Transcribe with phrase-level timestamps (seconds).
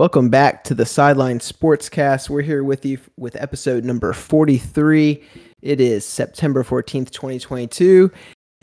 [0.00, 2.30] Welcome back to the Sideline Sportscast.
[2.30, 5.22] We're here with you with episode number 43.
[5.60, 8.10] It is September 14th, 2022.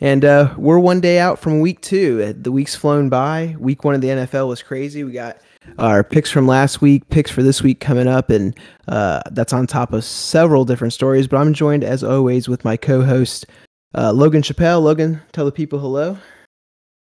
[0.00, 2.24] And uh, we're one day out from week two.
[2.24, 3.54] Uh, the week's flown by.
[3.60, 5.04] Week one of the NFL was crazy.
[5.04, 5.38] We got
[5.78, 8.58] our picks from last week, picks for this week coming up, and
[8.88, 11.28] uh, that's on top of several different stories.
[11.28, 13.46] But I'm joined, as always, with my co host,
[13.94, 14.82] uh, Logan Chappelle.
[14.82, 16.18] Logan, tell the people hello.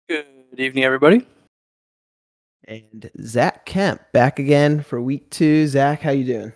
[0.09, 0.25] Good
[0.57, 1.27] evening, everybody
[2.71, 5.67] and Zach Kemp back again for week two.
[5.67, 6.53] Zach, how you doing?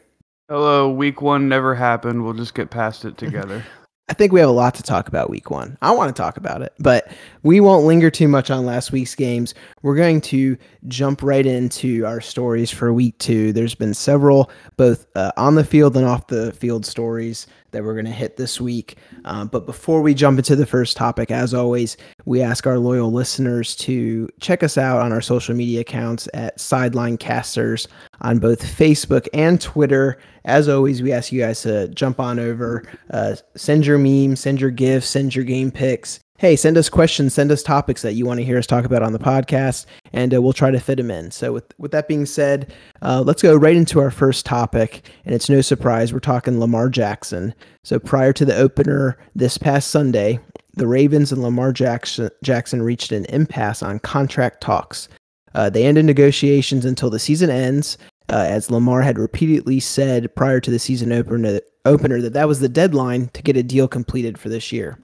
[0.48, 0.88] Hello.
[0.91, 2.24] Week one never happened.
[2.24, 3.64] We'll just get past it together.
[4.09, 5.78] I think we have a lot to talk about week one.
[5.80, 7.10] I want to talk about it, but
[7.42, 9.55] we won't linger too much on last week's games.
[9.80, 10.58] We're going to
[10.88, 13.55] jump right into our stories for week two.
[13.55, 17.92] There's been several, both uh, on the field and off the field stories that we're
[17.92, 18.96] going to hit this week.
[19.27, 23.12] Um, but before we jump into the first topic, as always, we ask our loyal
[23.12, 27.87] listeners to check us out on our social media accounts at Sideline Casters
[28.23, 30.19] on both Facebook and Twitter.
[30.47, 34.61] As always, we ask you guys to jump on over, uh, send your memes, send
[34.61, 36.20] your gifts, send your game picks.
[36.38, 39.04] Hey, send us questions, send us topics that you want to hear us talk about
[39.04, 41.30] on the podcast, and uh, we'll try to fit them in.
[41.30, 45.08] So, with with that being said, uh, let's go right into our first topic.
[45.24, 47.55] And it's no surprise we're talking Lamar Jackson.
[47.84, 50.40] So, prior to the opener this past Sunday,
[50.74, 55.08] the Ravens and Lamar Jackson, Jackson reached an impasse on contract talks.
[55.55, 57.96] Uh, they ended negotiations until the season ends,
[58.28, 62.58] uh, as Lamar had repeatedly said prior to the season opener, opener that that was
[62.58, 64.98] the deadline to get a deal completed for this year.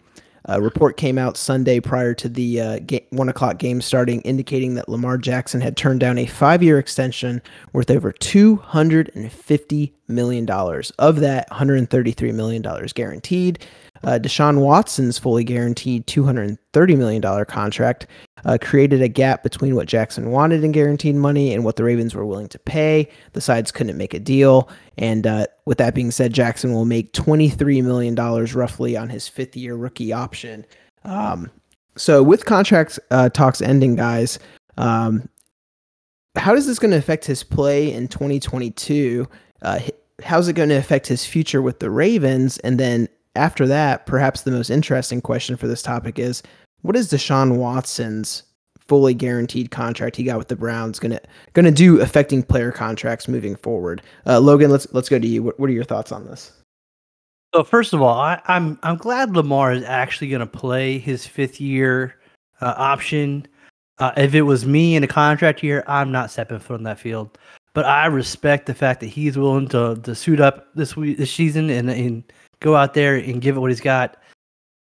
[0.52, 4.74] A report came out Sunday prior to the uh, game, one o'clock game starting, indicating
[4.74, 7.40] that Lamar Jackson had turned down a five-year extension
[7.72, 10.90] worth over two hundred and fifty million dollars.
[10.98, 13.64] Of that, one hundred thirty-three million dollars guaranteed,
[14.02, 18.06] uh, Deshaun Watson's fully guaranteed $230 million contract
[18.44, 22.14] uh, created a gap between what Jackson wanted in guaranteed money and what the Ravens
[22.14, 23.08] were willing to pay.
[23.32, 24.68] The sides couldn't make a deal.
[24.96, 29.56] And uh, with that being said, Jackson will make $23 million roughly on his fifth
[29.56, 30.64] year rookie option.
[31.04, 31.50] Um,
[31.96, 34.38] so, with contract uh, talks ending, guys,
[34.78, 35.28] um,
[36.36, 39.28] how is this going to affect his play in 2022?
[39.62, 39.80] Uh,
[40.22, 42.58] how's it going to affect his future with the Ravens?
[42.58, 46.42] And then after that, perhaps the most interesting question for this topic is
[46.82, 48.42] what is Deshaun Watson's
[48.78, 51.20] fully guaranteed contract he got with the Browns gonna
[51.52, 54.02] gonna do affecting player contracts moving forward?
[54.26, 55.42] Uh, Logan, let's let's go to you.
[55.42, 56.52] What, what are your thoughts on this?
[57.54, 60.98] So first of all, I, am I'm, I'm glad Lamar is actually going to play
[60.98, 62.14] his fifth year
[62.60, 63.46] uh, option.
[63.98, 67.00] Uh, if it was me in a contract year, I'm not stepping foot on that
[67.00, 67.36] field.
[67.74, 71.32] But I respect the fact that he's willing to to suit up this week, this
[71.32, 72.24] season and, and
[72.60, 74.16] go out there and give it what he's got.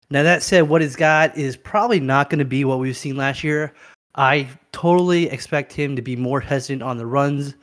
[0.09, 3.17] Now that said, what he's got is probably not going to be what we've seen
[3.17, 3.73] last year.
[4.15, 7.55] I totally expect him to be more hesitant on the runs,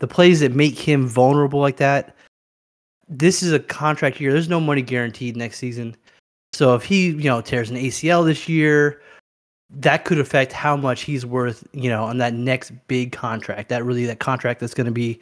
[0.00, 2.16] the plays that make him vulnerable like that.
[3.08, 4.32] This is a contract year.
[4.32, 5.96] There's no money guaranteed next season.
[6.52, 9.02] So if he, you know, tears an ACL this year,
[9.70, 13.68] that could affect how much he's worth, you know, on that next big contract.
[13.68, 15.20] That really that contract that's going to be,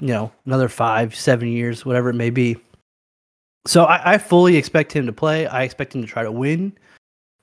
[0.00, 2.56] you know, another five, seven years, whatever it may be.
[3.66, 5.46] So I, I fully expect him to play.
[5.46, 6.72] I expect him to try to win,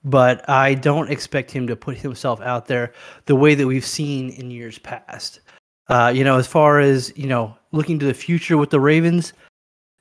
[0.03, 2.93] but I don't expect him to put himself out there
[3.25, 5.41] the way that we've seen in years past.
[5.89, 9.33] Uh, you know, as far as you know, looking to the future with the Ravens,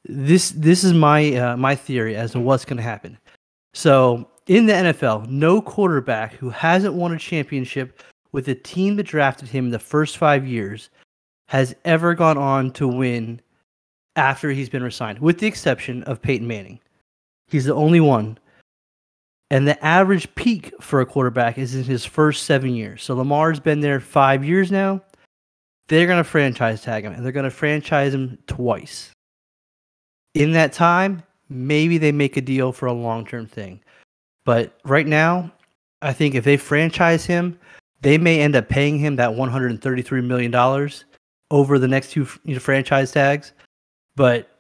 [0.05, 3.19] this this is my uh, my theory as to what's going to happen.
[3.75, 8.03] So in the NFL, no quarterback who hasn't won a championship
[8.33, 10.91] with the team that drafted him in the first five years
[11.49, 13.41] has ever gone on to win
[14.17, 16.81] after he's been resigned, with the exception of Peyton Manning.
[17.49, 18.39] He's the only one.
[19.51, 23.03] And the average peak for a quarterback is in his first seven years.
[23.03, 25.01] So Lamar's been there five years now.
[25.89, 29.13] They're going to franchise tag him, and they're going to franchise him twice.
[30.35, 33.81] In that time, maybe they make a deal for a long term thing.
[34.45, 35.53] But right now,
[36.03, 37.59] I think if they franchise him,
[38.01, 40.91] they may end up paying him that $133 million
[41.53, 43.53] over the next two franchise tags
[44.17, 44.51] but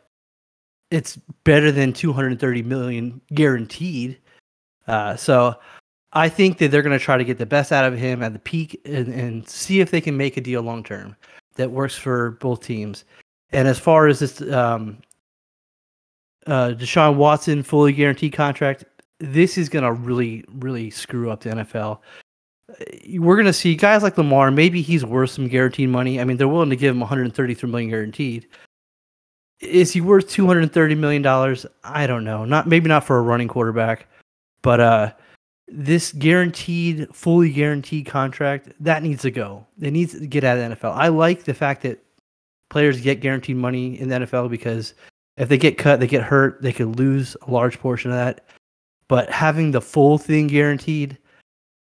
[0.90, 4.18] it's better than 230 million guaranteed.
[4.86, 5.54] Uh, so
[6.12, 8.32] I think that they're going to try to get the best out of him at
[8.32, 11.16] the peak and, and see if they can make a deal long term
[11.56, 13.04] that works for both teams.
[13.50, 14.98] And as far as this um,
[16.46, 18.84] uh, Deshaun Watson fully guaranteed contract,
[19.18, 21.98] this is going to really, really screw up the NFL.
[23.18, 24.50] We're going to see guys like Lamar.
[24.50, 26.20] Maybe he's worth some guaranteed money.
[26.20, 28.46] I mean, they're willing to give him 133 million guaranteed
[29.60, 31.66] is he worth two hundred and thirty million dollars?
[31.84, 32.44] I don't know.
[32.44, 34.06] Not maybe not for a running quarterback,
[34.62, 35.12] but uh,
[35.68, 39.66] this guaranteed, fully guaranteed contract that needs to go.
[39.80, 40.94] It needs to get out of the NFL.
[40.94, 42.02] I like the fact that
[42.68, 44.94] players get guaranteed money in the NFL because
[45.36, 48.44] if they get cut, they get hurt, they could lose a large portion of that.
[49.08, 51.18] But having the full thing guaranteed,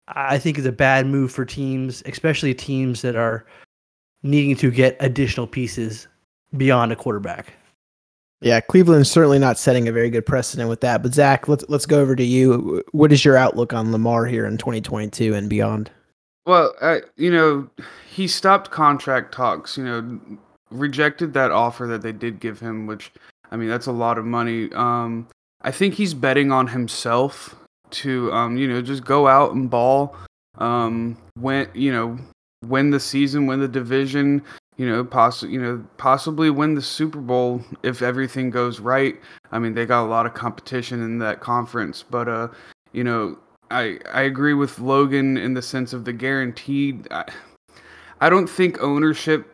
[0.07, 3.45] I think is a bad move for teams, especially teams that are
[4.24, 6.07] needing to get additional pieces
[6.57, 7.54] beyond a quarterback.
[8.41, 11.03] Yeah, Cleveland's certainly not setting a very good precedent with that.
[11.03, 12.83] But Zach, let's let's go over to you.
[12.91, 15.91] What is your outlook on Lamar here in 2022 and beyond?
[16.45, 17.69] Well, uh, you know,
[18.09, 19.77] he stopped contract talks.
[19.77, 20.19] You know,
[20.71, 23.12] rejected that offer that they did give him, which
[23.51, 24.71] I mean, that's a lot of money.
[24.74, 25.27] Um,
[25.62, 27.56] I think he's betting on himself
[27.92, 30.15] to, um, you know, just go out and ball.
[30.57, 32.18] Um, when you know,
[32.65, 34.42] win the season, win the division,
[34.80, 39.20] you know, possibly, you know, possibly win the Super Bowl if everything goes right.
[39.52, 42.48] I mean, they got a lot of competition in that conference, but uh,
[42.94, 43.38] you know,
[43.70, 47.12] I I agree with Logan in the sense of the guaranteed.
[47.12, 47.26] I,
[48.22, 49.54] I don't think ownership,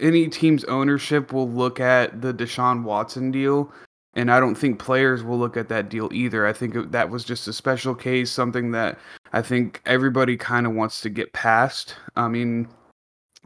[0.00, 3.72] any team's ownership will look at the Deshaun Watson deal,
[4.14, 6.46] and I don't think players will look at that deal either.
[6.46, 8.96] I think it, that was just a special case, something that
[9.32, 11.96] I think everybody kind of wants to get past.
[12.14, 12.68] I mean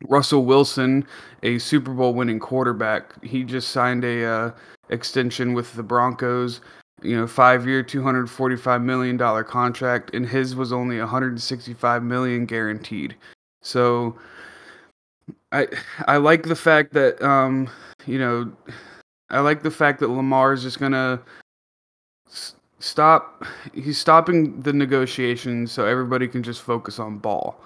[0.02, 1.06] Russell Wilson,
[1.42, 4.50] a Super Bowl winning quarterback, he just signed a uh,
[4.88, 6.60] extension with the Broncos.
[7.02, 10.98] You know, five year, two hundred forty five million dollar contract, and his was only
[10.98, 13.14] one hundred sixty five million guaranteed.
[13.62, 14.18] So,
[15.52, 15.68] I
[16.06, 17.68] I like the fact that um
[18.06, 18.52] you know
[19.30, 21.20] I like the fact that Lamar is just gonna
[22.78, 23.44] stop.
[23.74, 27.60] He's stopping the negotiations so everybody can just focus on ball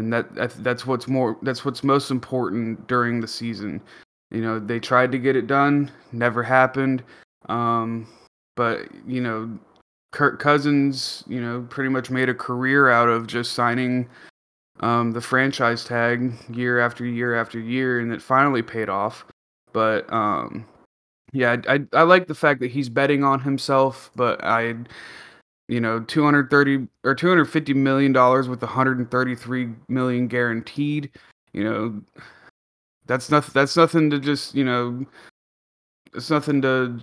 [0.00, 3.80] and that that's what's more that's what's most important during the season.
[4.30, 7.02] You know, they tried to get it done, never happened.
[7.48, 8.08] Um,
[8.56, 9.58] but you know,
[10.12, 14.08] Kirk Cousins, you know, pretty much made a career out of just signing
[14.80, 19.26] um, the franchise tag year after year after year, and it finally paid off.
[19.72, 20.66] But um,
[21.32, 24.76] yeah, I, I, I like the fact that he's betting on himself, but I
[25.70, 31.08] you know 230 or 250 million dollars with 133 million guaranteed
[31.52, 32.02] you know
[33.06, 35.06] that's nothing that's nothing to just you know
[36.12, 36.98] it's nothing to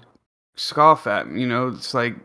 [0.58, 2.16] scoff at you know it's like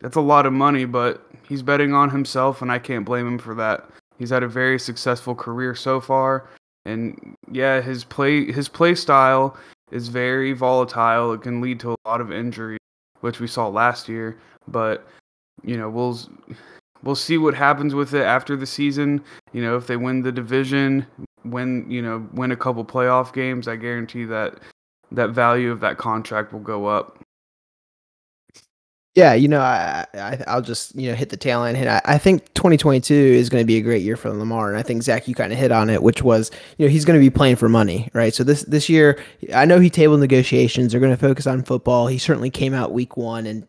[0.00, 3.38] that's a lot of money but he's betting on himself and i can't blame him
[3.38, 3.88] for that.
[4.18, 6.48] He's had a very successful career so far
[6.86, 9.58] and yeah his play his play style
[9.92, 11.34] is very volatile.
[11.34, 12.78] It can lead to a lot of injury
[13.20, 14.38] which we saw last year
[14.68, 15.06] but
[15.62, 16.18] you know, we'll
[17.02, 19.22] we'll see what happens with it after the season.
[19.52, 21.06] You know, if they win the division,
[21.44, 24.58] win you know win a couple playoff games, I guarantee that
[25.12, 27.18] that value of that contract will go up.
[29.14, 31.88] Yeah, you know, I, I will just you know hit the tail end.
[31.88, 34.82] I, I think 2022 is going to be a great year for Lamar, and I
[34.82, 37.24] think Zach, you kind of hit on it, which was you know he's going to
[37.24, 38.34] be playing for money, right?
[38.34, 39.18] So this this year,
[39.54, 40.92] I know he tabled negotiations.
[40.92, 42.08] They're going to focus on football.
[42.08, 43.66] He certainly came out week one and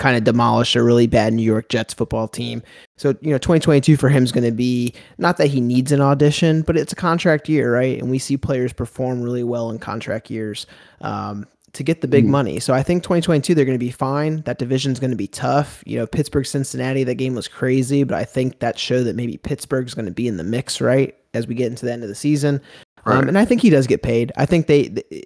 [0.00, 2.62] kind of demolish a really bad New York Jets football team.
[2.96, 6.00] So, you know, 2022 for him is going to be not that he needs an
[6.00, 8.00] audition, but it's a contract year, right?
[8.00, 10.66] And we see players perform really well in contract years
[11.02, 12.28] um, to get the big mm.
[12.28, 12.60] money.
[12.60, 14.40] So I think 2022 they're going to be fine.
[14.42, 15.84] That division's going to be tough.
[15.86, 19.36] You know, Pittsburgh Cincinnati, that game was crazy, but I think that showed that maybe
[19.36, 21.14] Pittsburgh's going to be in the mix, right?
[21.34, 22.60] As we get into the end of the season.
[23.04, 23.22] Um, right.
[23.22, 24.32] Um, and I think he does get paid.
[24.36, 25.24] I think they, they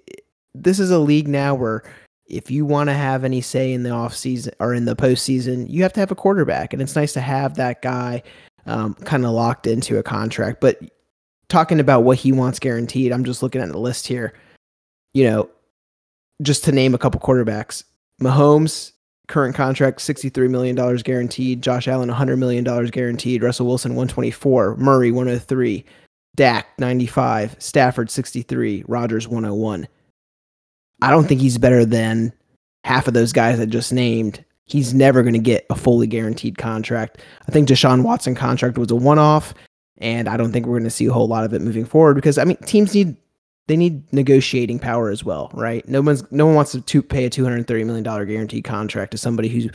[0.53, 1.83] this is a league now where
[2.27, 5.69] if you want to have any say in the off season or in the postseason,
[5.69, 8.23] you have to have a quarterback, and it's nice to have that guy
[8.65, 10.59] um, kind of locked into a contract.
[10.59, 10.79] But
[11.49, 14.33] talking about what he wants guaranteed, I'm just looking at the list here.
[15.13, 15.49] You know,
[16.41, 17.83] just to name a couple quarterbacks,
[18.21, 18.91] Mahomes
[19.27, 25.85] current contract $63 million guaranteed, Josh Allen $100 million guaranteed, Russell Wilson 124, Murray 103,
[26.35, 29.87] Dak 95, Stafford 63, Rodgers 101.
[31.01, 32.33] I don't think he's better than
[32.83, 34.43] half of those guys I just named.
[34.65, 37.19] He's never going to get a fully guaranteed contract.
[37.47, 39.53] I think Deshaun Watson contract was a one-off,
[39.97, 42.15] and I don't think we're going to see a whole lot of it moving forward
[42.15, 43.15] because I mean teams need
[43.67, 45.87] they need negotiating power as well, right?
[45.87, 49.11] No one's no one wants to pay a two hundred thirty million dollar guaranteed contract
[49.11, 49.69] to somebody who's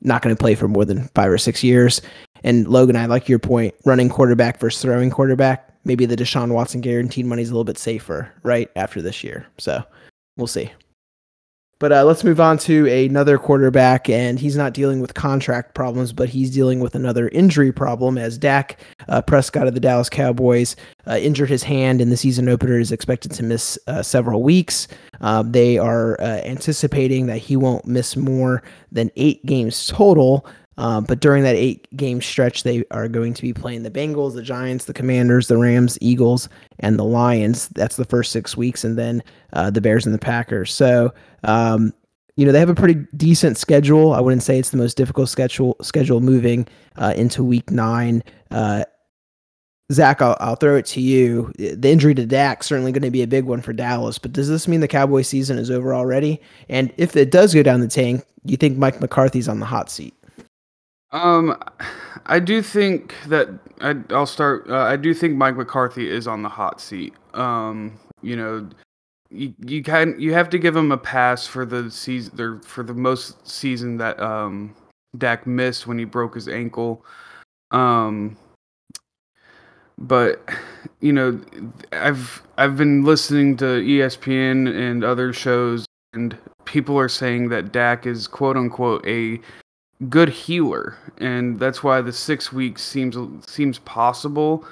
[0.00, 2.00] not going to play for more than five or six years.
[2.44, 3.74] And Logan, I like your point.
[3.84, 5.68] Running quarterback versus throwing quarterback.
[5.84, 8.70] Maybe the Deshaun Watson guaranteed money is a little bit safer, right?
[8.76, 9.84] After this year, so
[10.36, 10.72] we'll see.
[11.82, 16.12] But uh, let's move on to another quarterback, and he's not dealing with contract problems,
[16.12, 20.76] but he's dealing with another injury problem as Dak uh, Prescott of the Dallas Cowboys
[21.08, 24.86] uh, injured his hand in the season opener, is expected to miss uh, several weeks.
[25.22, 28.62] Um, they are uh, anticipating that he won't miss more
[28.92, 30.46] than eight games total.
[30.78, 34.34] Um, but during that eight game stretch, they are going to be playing the Bengals,
[34.34, 36.48] the Giants, the Commanders, the Rams, Eagles,
[36.80, 37.68] and the Lions.
[37.68, 40.72] That's the first six weeks, and then uh, the Bears and the Packers.
[40.72, 41.12] So,
[41.44, 41.92] um,
[42.36, 44.14] you know, they have a pretty decent schedule.
[44.14, 48.22] I wouldn't say it's the most difficult schedule schedule moving uh, into Week Nine.
[48.50, 48.84] Uh,
[49.92, 51.52] Zach, I'll, I'll throw it to you.
[51.58, 54.48] The injury to Dak certainly going to be a big one for Dallas, but does
[54.48, 56.40] this mean the Cowboy season is over already?
[56.70, 59.90] And if it does go down the tank, you think Mike McCarthy's on the hot
[59.90, 60.14] seat?
[61.12, 61.62] Um,
[62.26, 63.48] I do think that
[63.80, 64.68] I, will start.
[64.68, 67.14] Uh, I do think Mike McCarthy is on the hot seat.
[67.34, 68.68] Um, you know,
[69.30, 72.82] you you can you have to give him a pass for the season or for
[72.82, 74.74] the most season that um
[75.18, 77.04] Dak missed when he broke his ankle.
[77.72, 78.36] Um,
[79.98, 80.42] but
[81.00, 81.40] you know,
[81.92, 88.06] I've I've been listening to ESPN and other shows, and people are saying that Dak
[88.06, 89.40] is quote unquote a
[90.08, 93.16] good healer, and that's why the six weeks seems
[93.46, 94.64] seems possible.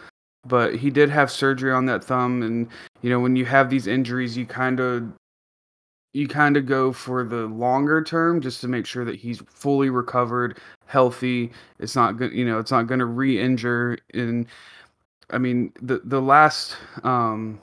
[0.47, 2.69] But he did have surgery on that thumb, and
[3.03, 5.13] you know when you have these injuries, you kind of
[6.13, 9.91] you kind of go for the longer term just to make sure that he's fully
[9.91, 11.53] recovered, healthy.
[11.79, 13.99] It's not good, you know, it's not going to re-injure.
[14.13, 14.47] And
[15.31, 17.61] I mean, the the last um,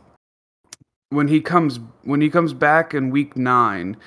[1.09, 3.97] when he comes when he comes back in week nine,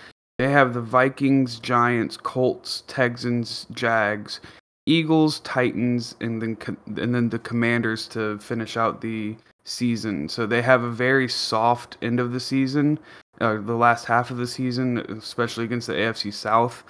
[0.40, 4.40] they have the Vikings, Giants, Colts, Texans, Jags,
[4.86, 6.56] Eagles, Titans, and then
[6.96, 10.30] and then the Commanders to finish out the season.
[10.30, 12.98] So they have a very soft end of the season,
[13.42, 16.84] uh, the last half of the season, especially against the AFC South.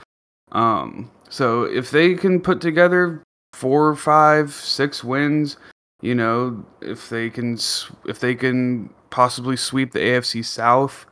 [0.53, 3.21] Um, so if they can put together
[3.53, 5.57] four, five, six wins,
[6.03, 7.59] you know, if they can
[8.07, 11.05] if they can possibly sweep the AFC South,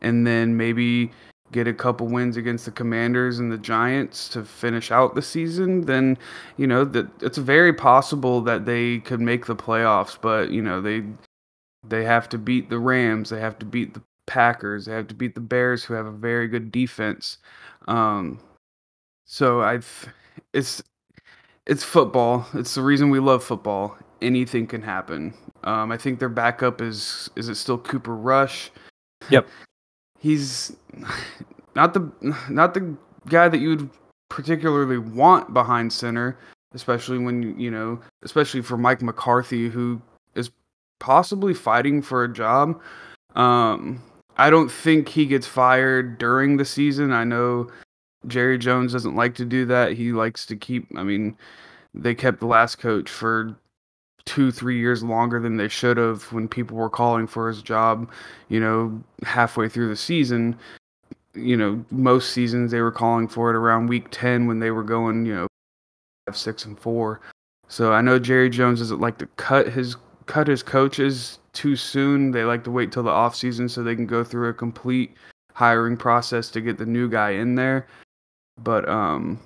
[0.00, 1.12] and then maybe
[1.54, 5.82] get a couple wins against the Commanders and the Giants to finish out the season,
[5.82, 6.18] then
[6.56, 10.18] you know that it's very possible that they could make the playoffs.
[10.20, 11.04] But you know they
[11.86, 15.14] they have to beat the Rams, they have to beat the Packers, they have to
[15.14, 17.38] beat the Bears, who have a very good defense.
[17.86, 18.40] Um,
[19.24, 20.08] so I've
[20.52, 20.82] it's
[21.66, 22.46] it's football.
[22.54, 23.96] It's the reason we love football.
[24.20, 25.34] Anything can happen.
[25.62, 28.72] Um, I think their backup is is it still Cooper Rush?
[29.30, 29.46] Yep
[30.24, 30.74] he's
[31.76, 32.10] not the
[32.48, 32.96] not the
[33.28, 33.90] guy that you'd
[34.30, 36.38] particularly want behind center,
[36.72, 40.00] especially when you know, especially for Mike McCarthy, who
[40.34, 40.50] is
[40.98, 42.80] possibly fighting for a job.
[43.36, 44.02] Um,
[44.38, 47.12] I don't think he gets fired during the season.
[47.12, 47.68] I know
[48.26, 49.92] Jerry Jones doesn't like to do that.
[49.92, 50.86] He likes to keep.
[50.96, 51.36] I mean,
[51.92, 53.54] they kept the last coach for
[54.26, 58.10] two, three years longer than they should have when people were calling for his job,
[58.48, 60.56] you know, halfway through the season.
[61.34, 64.84] You know, most seasons they were calling for it around week 10 when they were
[64.84, 65.46] going, you know,
[66.26, 67.20] five, six, and four.
[67.68, 72.30] So I know Jerry Jones doesn't like to cut his cut his coaches too soon.
[72.30, 75.16] They like to wait till the off season so they can go through a complete
[75.52, 77.86] hiring process to get the new guy in there.
[78.62, 79.40] But um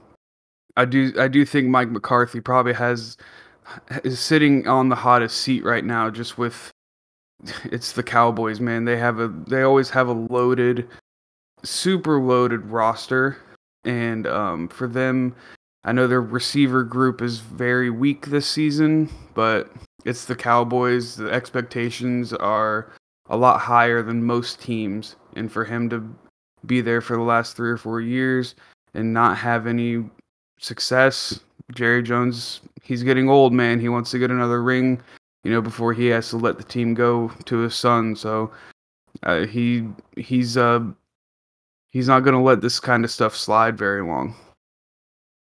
[0.77, 3.17] I do I do think Mike McCarthy probably has
[4.05, 6.71] is sitting on the hottest seat right now just with
[7.65, 8.85] it's the Cowboys, man.
[8.85, 10.89] They have a they always have a loaded
[11.63, 13.37] super loaded roster
[13.85, 15.35] and um, for them
[15.85, 19.73] I know their receiver group is very weak this season, but
[20.05, 21.17] it's the Cowboys.
[21.17, 22.93] The expectations are
[23.31, 26.15] a lot higher than most teams and for him to
[26.67, 28.55] be there for the last 3 or 4 years
[28.95, 30.05] and not have any
[30.59, 31.41] success
[31.75, 33.78] Jerry Jones, he's getting old, man.
[33.78, 35.00] He wants to get another ring,
[35.45, 38.16] you know, before he has to let the team go to his son.
[38.16, 38.50] So
[39.23, 40.80] uh, he he's uh
[41.90, 44.35] he's not gonna let this kind of stuff slide very long.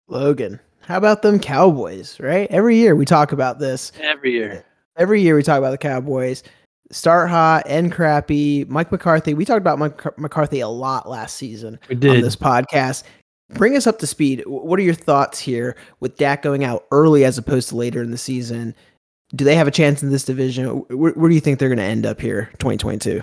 [0.08, 2.20] Logan, how about them Cowboys?
[2.20, 3.92] Right, every year we talk about this.
[3.98, 4.64] Every year,
[4.96, 6.42] every year we talk about the Cowboys.
[6.90, 8.64] Start hot, end crappy.
[8.66, 9.34] Mike McCarthy.
[9.34, 12.16] We talked about Mike McCarthy a lot last season we did.
[12.16, 13.04] on this podcast
[13.50, 14.42] bring us up to speed.
[14.46, 18.10] What are your thoughts here with Dak going out early as opposed to later in
[18.10, 18.74] the season?
[19.34, 20.66] Do they have a chance in this division?
[20.88, 23.22] Where, where do you think they're going to end up here, 2022?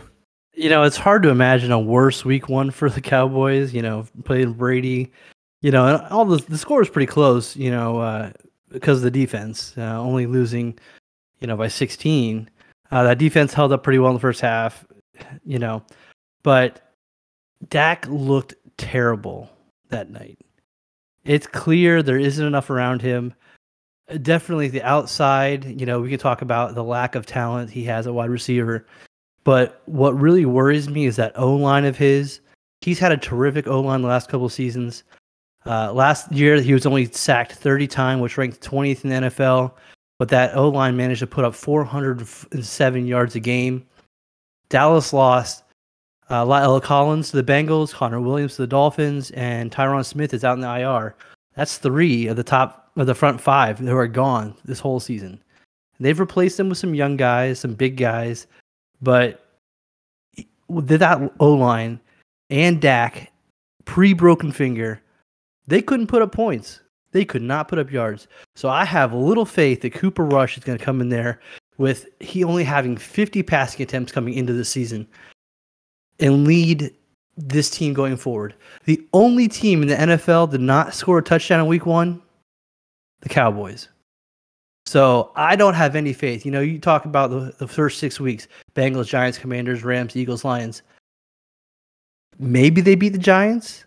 [0.53, 3.74] You know, it's hard to imagine a worse week one for the Cowboys.
[3.74, 5.12] You know, playing Brady.
[5.62, 7.55] You know, and all the the score is pretty close.
[7.55, 8.32] You know, uh,
[8.70, 10.77] because of the defense uh, only losing,
[11.39, 12.50] you know, by 16.
[12.91, 14.86] Uh, that defense held up pretty well in the first half.
[15.44, 15.84] You know,
[16.44, 16.94] but
[17.70, 19.50] Dak looked terrible
[19.89, 20.38] that night.
[21.24, 23.34] It's clear there isn't enough around him.
[24.22, 28.06] Definitely the outside, you know, we can talk about the lack of talent he has
[28.06, 28.86] at wide receiver.
[29.44, 32.42] But what really worries me is that O line of his.
[32.82, 35.04] He's had a terrific O line the last couple seasons.
[35.65, 39.74] Uh, last year, he was only sacked 30 times, which ranked 20th in the NFL.
[40.20, 43.86] But that O line managed to put up 407 yards a game.
[44.70, 45.65] Dallas lost
[46.29, 50.44] uh, La'el Collins to the Bengals, Connor Williams to the Dolphins, and Tyron Smith is
[50.44, 51.15] out in the IR.
[51.55, 55.41] That's three of the top of the front five who are gone this whole season.
[56.00, 58.48] They've replaced them with some young guys, some big guys,
[59.01, 59.46] but
[60.70, 62.00] that O line
[62.50, 63.32] and Dak
[63.86, 65.01] pre broken finger,
[65.67, 66.82] they couldn't put up points.
[67.12, 68.27] They could not put up yards.
[68.55, 71.39] So I have little faith that Cooper Rush is going to come in there
[71.77, 75.08] with he only having 50 passing attempts coming into the season
[76.20, 76.94] and lead
[77.38, 78.56] this team going forward.
[78.86, 82.22] The only team in the NFL did not score a touchdown in week one,
[83.22, 83.90] the Cowboys.
[84.86, 86.46] So I don't have any faith.
[86.46, 90.46] You know, you talk about the, the first six weeks Bengals, Giants, Commanders, Rams, Eagles,
[90.46, 90.84] Lions.
[92.38, 93.86] Maybe they beat the Giants.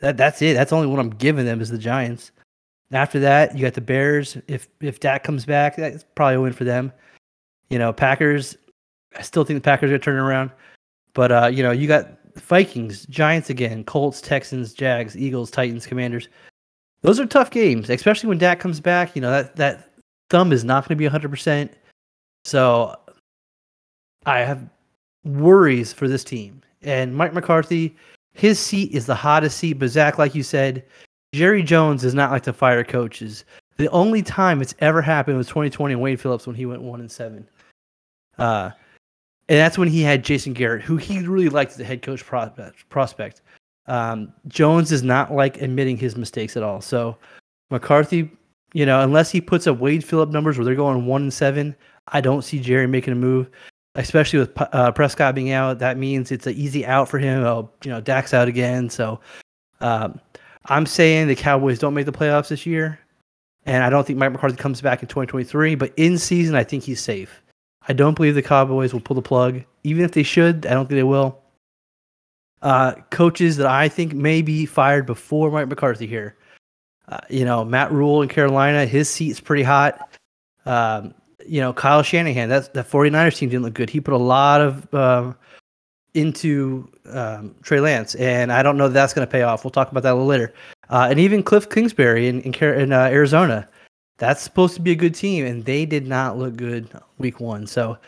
[0.00, 0.54] That that's it.
[0.54, 2.32] That's only what I'm giving them is the Giants.
[2.90, 4.36] After that, you got the Bears.
[4.48, 6.92] If if Dak comes back, that's probably a win for them.
[7.70, 8.56] You know, Packers.
[9.16, 10.50] I still think the Packers are gonna turn around.
[11.14, 16.28] But uh, you know, you got Vikings, Giants again, Colts, Texans, Jags, Eagles, Titans, Commanders.
[17.02, 19.14] Those are tough games, especially when Dak comes back.
[19.14, 19.90] You know that that
[20.30, 21.68] thumb is not going to be 100%.
[22.44, 22.96] So
[24.26, 24.68] I have
[25.24, 26.62] worries for this team.
[26.82, 27.94] And Mike McCarthy,
[28.32, 29.74] his seat is the hottest seat.
[29.74, 30.84] But Zach, like you said,
[31.34, 33.44] Jerry Jones is not like to fire coaches.
[33.76, 37.10] The only time it's ever happened was 2020 Wade Phillips when he went one and
[37.10, 37.48] seven.
[38.38, 38.70] Uh,
[39.48, 42.24] and that's when he had Jason Garrett, who he really liked as a head coach
[42.24, 43.42] prospect.
[43.86, 46.80] Um, Jones is not like admitting his mistakes at all.
[46.80, 47.16] So
[47.70, 48.30] McCarthy,
[48.72, 51.74] you know, unless he puts up Wade Phillip numbers where they're going one and seven,
[52.08, 53.50] I don't see Jerry making a move.
[53.94, 57.44] Especially with uh, Prescott being out, that means it's an easy out for him.
[57.44, 59.20] Oh, you know, Dak's out again, so
[59.82, 60.18] um,
[60.64, 62.98] I'm saying the Cowboys don't make the playoffs this year,
[63.66, 65.74] and I don't think Mike McCarthy comes back in 2023.
[65.74, 67.41] But in season, I think he's safe.
[67.88, 69.62] I don't believe the Cowboys will pull the plug.
[69.84, 71.38] Even if they should, I don't think they will.
[72.62, 76.36] Uh, coaches that I think may be fired before Mike McCarthy here.
[77.08, 80.16] Uh, you know, Matt Rhule in Carolina, his seat's pretty hot.
[80.64, 81.12] Um,
[81.44, 83.90] you know, Kyle Shanahan, that's the 49ers team didn't look good.
[83.90, 85.36] He put a lot of um,
[86.14, 89.64] into um, Trey Lance, and I don't know that that's going to pay off.
[89.64, 90.54] We'll talk about that a little later.
[90.88, 93.68] Uh, and even Cliff Kingsbury in in, in uh, Arizona,
[94.22, 97.66] that's supposed to be a good team, and they did not look good week one.
[97.66, 97.98] So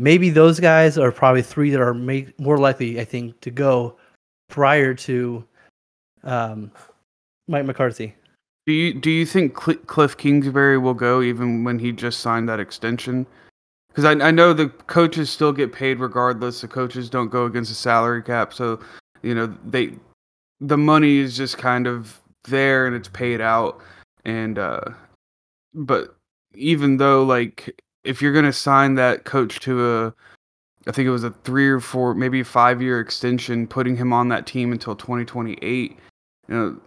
[0.00, 3.96] maybe those guys are probably three that are make, more likely, I think, to go
[4.48, 5.44] prior to
[6.24, 6.72] um,
[7.46, 8.16] Mike McCarthy.
[8.66, 12.48] Do you do you think Cl- Cliff Kingsbury will go even when he just signed
[12.48, 13.24] that extension?
[13.90, 16.62] Because I, I know the coaches still get paid regardless.
[16.62, 18.80] The coaches don't go against the salary cap, so
[19.22, 19.92] you know they
[20.60, 23.80] the money is just kind of there and it's paid out.
[24.24, 24.80] And uh,
[25.74, 26.16] but
[26.54, 30.14] even though like if you're gonna sign that coach to a
[30.86, 34.28] I think it was a three or four, maybe five year extension, putting him on
[34.28, 35.98] that team until 2028.
[36.48, 36.80] You know,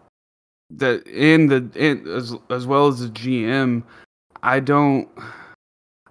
[0.71, 3.83] that in the in, as as well as the GM,
[4.41, 5.07] I don't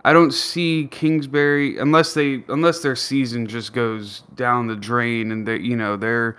[0.05, 5.47] I don't see Kingsbury unless they unless their season just goes down the drain and
[5.47, 6.37] they you know they're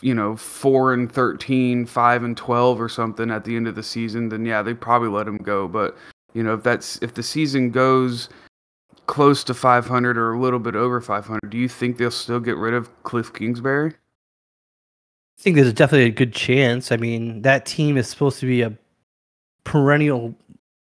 [0.00, 3.82] you know, four and 13, five and 12 or something at the end of the
[3.82, 5.66] season, then yeah, they probably let him go.
[5.66, 5.96] But,
[6.34, 8.28] you know, if that's, if the season goes
[9.06, 12.56] close to 500 or a little bit over 500, do you think they'll still get
[12.56, 13.92] rid of Cliff Kingsbury?
[15.38, 16.92] I think there's definitely a good chance.
[16.92, 18.72] I mean, that team is supposed to be a
[19.64, 20.34] perennial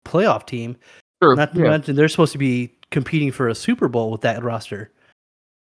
[0.06, 0.76] playoff team.
[1.22, 1.70] Sure, Not to yeah.
[1.70, 4.92] mention they're supposed to be competing for a Super Bowl with that roster.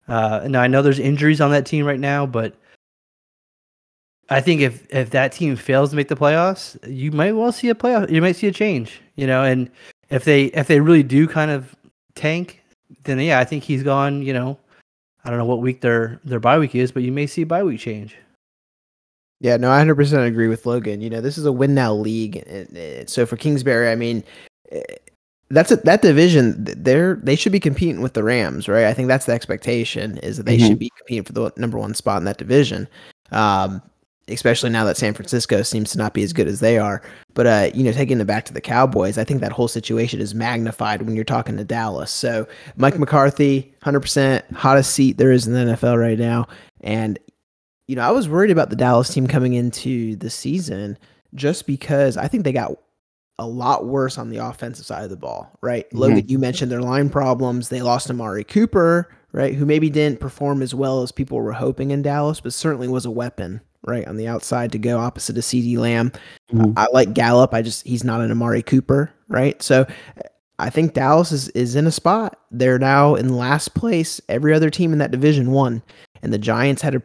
[0.09, 2.57] Uh, now I know there's injuries on that team right now, but
[4.31, 7.69] I think if if that team fails to make the playoffs, you might well see
[7.69, 8.11] a playoff.
[8.11, 9.43] You might see a change, you know.
[9.43, 9.69] And
[10.09, 11.75] if they if they really do kind of
[12.15, 12.63] tank,
[13.05, 14.23] then yeah, I think he's gone.
[14.23, 14.59] You know,
[15.25, 17.47] I don't know what week their their bye week is, but you may see a
[17.47, 18.17] bye week change.
[19.43, 21.01] Yeah, no, I 100% agree with Logan.
[21.01, 22.45] You know, this is a win now league,
[23.09, 24.23] so for Kingsbury, I mean,
[24.71, 24.83] eh,
[25.49, 26.57] that's a, that division.
[26.59, 28.85] They're they should be competing with the Rams, right?
[28.85, 30.67] I think that's the expectation is that they mm-hmm.
[30.69, 32.87] should be competing for the number one spot in that division.
[33.33, 33.83] Um,
[34.31, 37.03] especially now that San Francisco seems to not be as good as they are.
[37.35, 40.21] But uh, you know, taking it back to the Cowboys, I think that whole situation
[40.21, 42.11] is magnified when you're talking to Dallas.
[42.11, 46.47] So Mike McCarthy, 100% hottest seat there is in the NFL right now,
[46.81, 47.19] and
[47.87, 50.97] you know, I was worried about the Dallas team coming into the season
[51.35, 52.73] just because I think they got
[53.41, 55.89] a lot worse on the offensive side of the ball, right?
[55.89, 55.99] Mm-hmm.
[55.99, 57.69] Logan, you mentioned their line problems.
[57.69, 59.55] They lost Amari Cooper, right?
[59.55, 63.07] Who maybe didn't perform as well as people were hoping in Dallas, but certainly was
[63.07, 66.13] a weapon right on the outside to go opposite of CeeDee Lamb.
[66.53, 66.73] Mm-hmm.
[66.77, 67.55] I like Gallup.
[67.55, 69.61] I just he's not an Amari Cooper, right?
[69.63, 69.87] So
[70.59, 72.39] I think Dallas is is in a spot.
[72.51, 74.21] They're now in last place.
[74.29, 75.83] Every other team in that division won,
[76.23, 77.03] and the Giants had a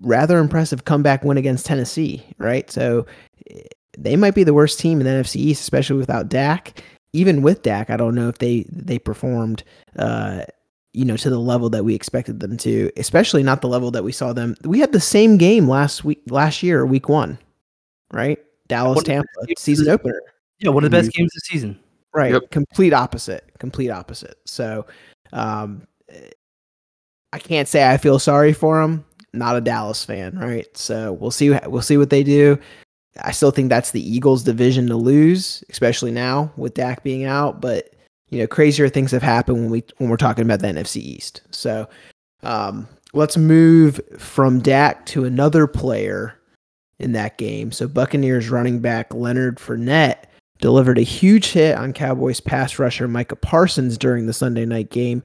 [0.00, 2.70] rather impressive comeback win against Tennessee, right?
[2.70, 3.06] So
[3.50, 3.62] eh,
[3.98, 6.82] they might be the worst team in the NFC East, especially without Dak.
[7.12, 9.62] Even with Dak, I don't know if they they performed
[9.98, 10.42] uh,
[10.92, 14.04] you know, to the level that we expected them to, especially not the level that
[14.04, 14.56] we saw them.
[14.64, 17.38] We had the same game last week, last year, week one,
[18.12, 18.38] right?
[18.68, 20.20] Dallas, Tampa, season opener.
[20.58, 21.78] Yeah, one of the best games of the season.
[22.12, 22.32] Right.
[22.32, 22.50] Yep.
[22.50, 23.44] Complete opposite.
[23.58, 24.38] Complete opposite.
[24.44, 24.86] So,
[25.32, 25.86] um,
[27.32, 29.04] I can't say I feel sorry for them.
[29.32, 30.66] Not a Dallas fan, right?
[30.76, 31.50] So we'll see.
[31.66, 32.58] We'll see what they do.
[33.22, 37.60] I still think that's the Eagles' division to lose, especially now with Dak being out.
[37.60, 37.94] But
[38.30, 41.42] you know, crazier things have happened when we when we're talking about the NFC East.
[41.50, 41.88] So
[42.42, 46.38] um, let's move from Dak to another player
[46.98, 47.72] in that game.
[47.72, 50.24] So Buccaneers running back Leonard Fournette
[50.60, 55.22] delivered a huge hit on Cowboys pass rusher Micah Parsons during the Sunday night game,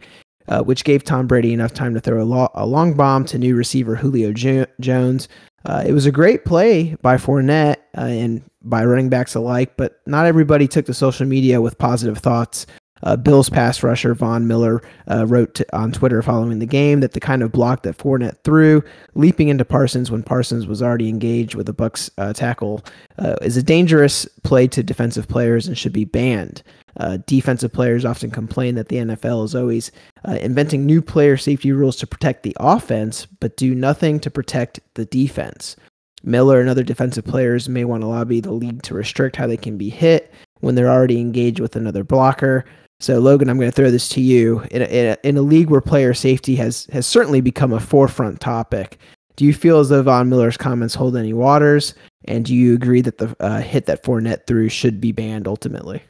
[0.47, 3.37] uh, which gave Tom Brady enough time to throw a, lo- a long bomb to
[3.37, 5.27] new receiver Julio jo- Jones.
[5.65, 9.99] Uh, it was a great play by Fournette uh, and by running backs alike, but
[10.05, 12.65] not everybody took to social media with positive thoughts
[13.03, 17.13] uh, Bills pass rusher Von Miller uh, wrote to, on Twitter following the game that
[17.13, 21.55] the kind of block that Fournette threw, leaping into Parsons when Parsons was already engaged
[21.55, 22.83] with a Bucs uh, tackle,
[23.19, 26.63] uh, is a dangerous play to defensive players and should be banned.
[26.97, 29.91] Uh, defensive players often complain that the NFL is always
[30.25, 34.79] uh, inventing new player safety rules to protect the offense, but do nothing to protect
[34.93, 35.75] the defense.
[36.23, 39.57] Miller and other defensive players may want to lobby the league to restrict how they
[39.57, 42.65] can be hit when they're already engaged with another blocker.
[43.05, 44.63] So, Logan, I'm going to throw this to you.
[44.71, 47.79] In a, in a, in a league where player safety has has certainly become a
[47.79, 48.97] forefront topic,
[49.35, 51.93] do you feel as though Von Miller's comments hold any waters?
[52.23, 56.01] And do you agree that the uh, hit that Fournette threw should be banned ultimately?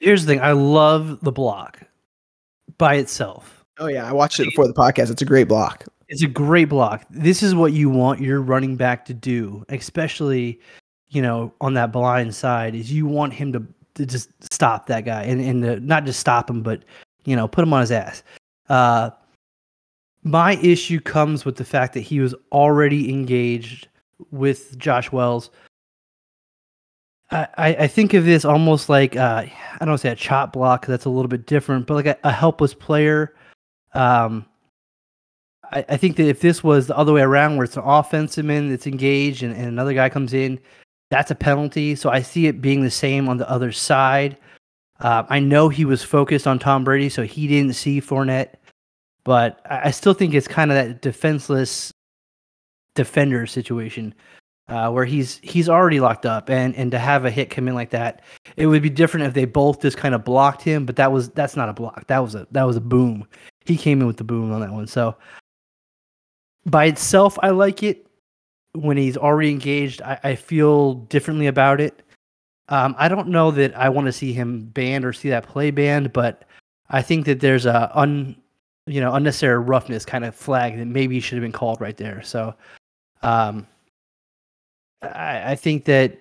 [0.00, 1.82] Here's the thing: I love the block
[2.78, 3.62] by itself.
[3.78, 5.10] Oh yeah, I watched it before the podcast.
[5.10, 5.84] It's a great block.
[6.08, 7.04] It's a great block.
[7.10, 10.60] This is what you want your running back to do, especially
[11.08, 12.74] you know on that blind side.
[12.74, 16.48] Is you want him to to just stop that guy and and not just stop
[16.48, 16.82] him, but
[17.24, 18.22] you know put him on his ass.
[18.68, 19.10] Uh,
[20.22, 23.88] my issue comes with the fact that he was already engaged
[24.30, 25.50] with Josh Wells.
[27.32, 27.48] I,
[27.80, 29.46] I think of this almost like uh,
[29.80, 32.30] I don't say a chop block that's a little bit different, but like a, a
[32.30, 33.34] helpless player.
[33.94, 34.44] Um,
[35.72, 38.44] I, I, think that if this was the other way around, where it's an offensive
[38.44, 40.58] man that's engaged and, and another guy comes in,
[41.12, 41.94] that's a penalty.
[41.94, 44.38] So I see it being the same on the other side.
[44.98, 48.54] Uh, I know he was focused on Tom Brady, so he didn't see Fournette,
[49.22, 51.92] but I, I still think it's kind of that defenseless
[52.94, 54.14] defender situation
[54.68, 57.74] uh, where he's he's already locked up, and and to have a hit come in
[57.74, 58.22] like that,
[58.56, 60.86] it would be different if they both just kind of blocked him.
[60.86, 62.06] But that was that's not a block.
[62.06, 63.28] That was a that was a boom.
[63.66, 64.86] He came in with the boom on that one.
[64.86, 65.14] So
[66.64, 68.06] by itself, I like it
[68.74, 72.02] when he's already engaged, I, I feel differently about it.
[72.68, 75.70] Um, I don't know that I want to see him banned or see that play
[75.70, 76.44] banned, but
[76.88, 78.36] I think that there's a un,
[78.86, 82.22] you know, unnecessary roughness kind of flag that maybe should have been called right there.
[82.22, 82.54] So,
[83.22, 83.66] um,
[85.02, 86.18] I, I think that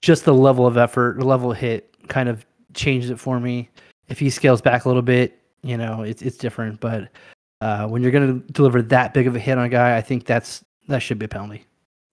[0.00, 3.68] just the level of effort, the level of hit, kind of changes it for me.
[4.08, 6.80] If he scales back a little bit, you know, it's it's different.
[6.80, 7.10] But
[7.60, 10.00] uh, when you're going to deliver that big of a hit on a guy, I
[10.00, 11.64] think that's that should be a penalty.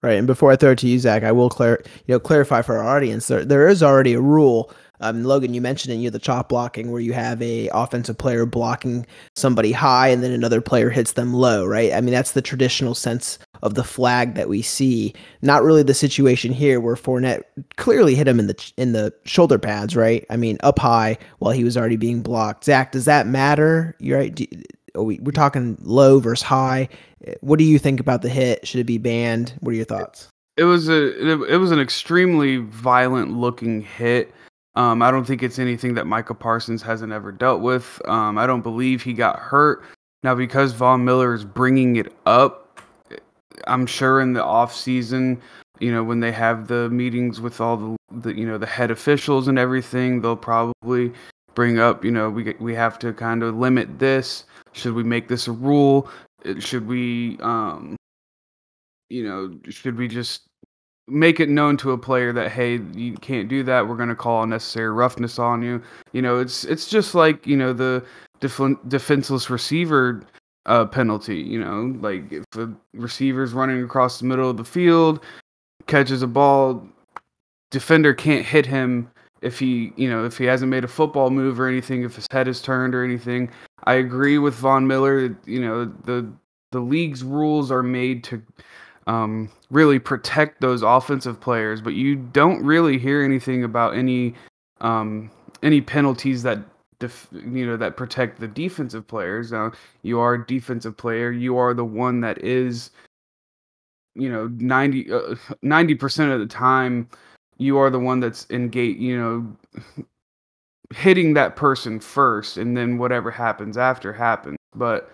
[0.04, 2.62] Right, and before I throw it to you, Zach, I will clar- you know clarify
[2.62, 4.72] for our audience there there is already a rule.
[5.00, 8.46] Um, Logan, you mentioned in you the chop blocking where you have a offensive player
[8.46, 11.94] blocking somebody high and then another player hits them low, right?
[11.94, 15.14] I mean that's the traditional sense of the flag that we see.
[15.42, 17.44] Not really the situation here where Fournette
[17.78, 20.26] clearly hit him in the in the shoulder pads, right?
[20.30, 22.66] I mean up high while he was already being blocked.
[22.66, 23.96] Zach, does that matter?
[24.00, 24.34] You're right.
[24.34, 24.46] Do,
[24.96, 26.90] we, we're talking low versus high.
[27.42, 28.68] What do you think about the hit?
[28.68, 29.54] Should it be banned?
[29.60, 30.30] What are your thoughts?
[30.58, 34.34] It was a it, was an extremely violent looking hit.
[34.76, 38.02] Um, I don't think it's anything that Micah Parsons hasn't ever dealt with.
[38.06, 39.84] Um, I don't believe he got hurt.
[40.24, 42.82] Now, because Von Miller is bringing it up,
[43.66, 45.42] I'm sure in the off season,
[45.80, 48.92] you know, when they have the meetings with all the, the you know the head
[48.92, 51.12] officials and everything, they'll probably
[51.56, 54.46] bring up, you know, we we have to kind of limit this.
[54.74, 56.10] Should we make this a rule?
[56.48, 57.96] Uh, should we, um,
[59.10, 60.48] you know, should we just
[61.08, 63.88] make it known to a player that hey, you can't do that.
[63.88, 65.82] We're going to call unnecessary roughness on you.
[66.14, 68.04] You know, it's it's just like you know the
[68.40, 70.24] def- defenseless receiver
[70.66, 71.38] a penalty.
[71.38, 75.24] You know, like if a receiver's running across the middle of the field,
[75.88, 76.86] catches a ball,
[77.72, 79.10] defender can't hit him
[79.42, 82.28] if he, you know, if he hasn't made a football move or anything, if his
[82.32, 83.50] head is turned or anything.
[83.84, 85.38] I agree with Von Miller.
[85.46, 86.32] You know, the
[86.72, 88.42] the league's rules are made to
[89.08, 94.36] um, really protect those offensive players, but you don't really hear anything about any
[94.82, 95.32] um,
[95.64, 96.60] any penalties that
[97.00, 99.52] def- you know that protect the defensive players.
[99.52, 99.72] Now,
[100.04, 101.32] you are a defensive player.
[101.32, 102.92] You are the one that is,
[104.16, 107.10] you know, 90 uh, percent of the time,
[107.58, 109.00] you are the one that's engaged.
[109.00, 110.06] You know,
[110.94, 114.58] hitting that person first, and then whatever happens after happens.
[114.76, 115.12] But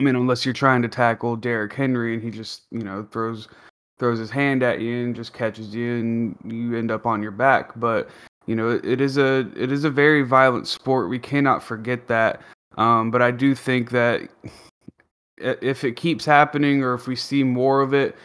[0.00, 3.48] I mean, unless you're trying to tackle Derrick Henry and he just you know throws
[3.98, 7.30] throws his hand at you and just catches you and you end up on your
[7.30, 7.72] back.
[7.76, 8.10] But
[8.46, 11.08] you know, it, is a it is a very violent sport.
[11.08, 12.40] We cannot forget that.
[12.78, 14.28] Um, but I do think that
[15.38, 18.16] if it keeps happening or if we see more of it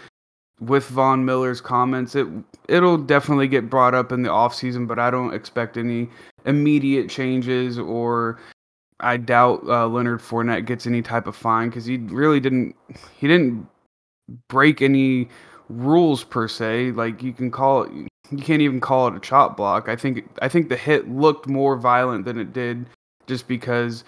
[0.59, 2.27] with Von Miller's comments, it
[2.67, 4.87] it'll definitely get brought up in the off season.
[4.87, 6.09] But I don't expect any
[6.45, 8.39] immediate changes or
[8.99, 12.75] I doubt uh, Leonard Fournette gets any type of fine because he really didn't
[13.17, 13.67] he didn't
[14.47, 15.29] break any
[15.69, 16.91] rules per se.
[16.91, 17.91] Like you can call it,
[18.31, 19.87] you can't even call it a chop block.
[19.87, 22.87] I think I think the hit looked more violent than it did
[23.27, 24.03] just because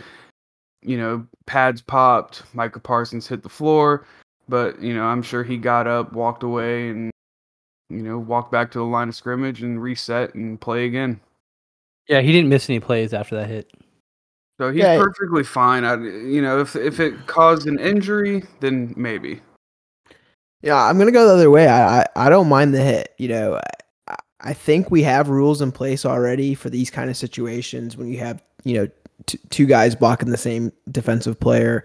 [0.81, 4.05] you know pads popped, Micah Parsons hit the floor,
[4.49, 7.11] but you know I'm sure he got up, walked away, and
[7.89, 11.21] you know walked back to the line of scrimmage and reset and play again.
[12.07, 13.71] Yeah, he didn't miss any plays after that hit.
[14.59, 14.97] So he's yeah.
[14.97, 15.85] perfectly fine.
[15.85, 19.41] I, you know, if if it caused an injury, then maybe.
[20.61, 21.67] Yeah, I'm gonna go the other way.
[21.67, 23.13] I I, I don't mind the hit.
[23.19, 23.61] You know,
[24.09, 28.09] I, I think we have rules in place already for these kind of situations when
[28.09, 28.89] you have you know
[29.27, 31.83] t- two guys blocking the same defensive player.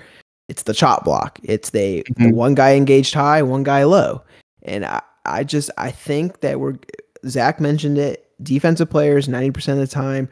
[0.48, 1.38] It's the chop block.
[1.42, 2.30] It's they mm-hmm.
[2.30, 4.22] one guy engaged high, one guy low,
[4.62, 6.74] and I I just I think that we're
[7.26, 8.20] Zach mentioned it.
[8.42, 10.28] Defensive players, ninety percent of the time,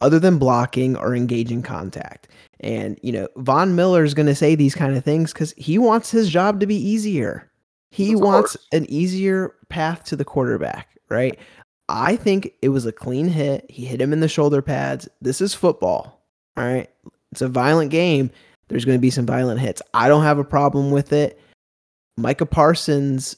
[0.00, 2.28] other than blocking are engaging contact.
[2.60, 5.76] And, you know, Von Miller is going to say these kind of things because he
[5.76, 7.50] wants his job to be easier.
[7.90, 11.38] He wants an easier path to the quarterback, right?
[11.88, 13.66] I think it was a clean hit.
[13.70, 15.08] He hit him in the shoulder pads.
[15.20, 16.22] This is football.
[16.56, 16.90] All right.
[17.32, 18.30] It's a violent game.
[18.68, 19.82] There's going to be some violent hits.
[19.92, 21.40] I don't have a problem with it.
[22.16, 23.36] Micah Parsons,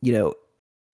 [0.00, 0.34] you know,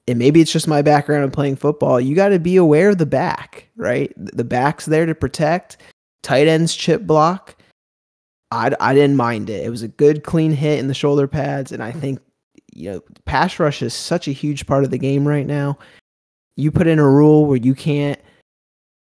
[0.07, 2.01] and maybe it's just my background of playing football.
[2.01, 4.13] You got to be aware of the back, right?
[4.17, 5.79] The back's there to protect.
[6.23, 7.57] Tight ends chip block.
[8.51, 9.65] I, I didn't mind it.
[9.65, 11.73] It was a good, clean hit in the shoulder pads.
[11.73, 12.01] And I mm.
[12.01, 12.21] think,
[12.75, 15.79] you know, pass rush is such a huge part of the game right now.
[16.57, 18.21] You put in a rule where you can't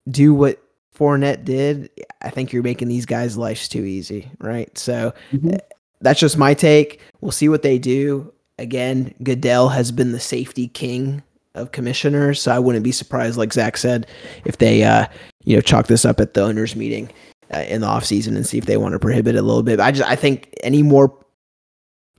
[0.10, 0.64] do what
[0.98, 1.90] Fournette did.
[2.22, 4.76] I think you're making these guys' lives too easy, right?
[4.78, 5.56] So mm-hmm.
[6.02, 7.00] that's just my take.
[7.22, 8.32] We'll see what they do.
[8.60, 11.24] Again, Goodell has been the safety king
[11.56, 14.08] of commissioners, so I wouldn't be surprised, like Zach said,
[14.46, 15.08] if they uh,
[15.44, 17.10] you know chalk this up at the owners' meeting
[17.54, 19.78] uh, in the offseason and see if they want to prohibit it a little bit.
[19.78, 21.18] But I just I think any more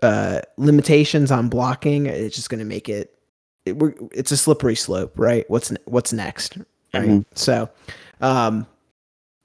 [0.02, 3.16] uh, limitations on blocking, it's just going to make it,
[3.64, 3.76] it
[4.12, 5.48] it's a slippery slope, right?
[5.48, 6.58] What's what's next,
[6.92, 7.08] right?
[7.08, 7.20] Mm-hmm.
[7.34, 7.70] So,
[8.22, 8.66] um,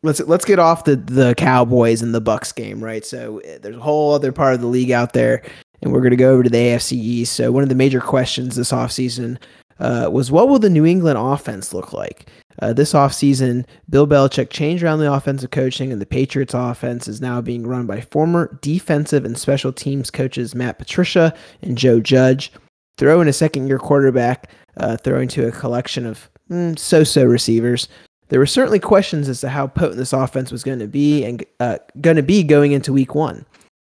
[0.03, 3.05] let's let's get off the the Cowboys and the Bucs game, right?
[3.05, 5.43] So uh, there's a whole other part of the league out there
[5.81, 7.33] and we're going to go over to the AFC East.
[7.33, 9.37] So one of the major questions this offseason
[9.79, 12.29] uh, was what will the New England offense look like?
[12.59, 17.21] Uh, this offseason, Bill Belichick changed around the offensive coaching, and the Patriots offense is
[17.21, 22.51] now being run by former defensive and special teams coaches Matt Patricia and Joe Judge.
[22.97, 27.23] Throw in a second year quarterback, uh, throwing to a collection of mm, so so
[27.23, 27.87] receivers.
[28.29, 31.45] There were certainly questions as to how potent this offense was going to be and
[31.59, 33.45] uh, going to be going into week one.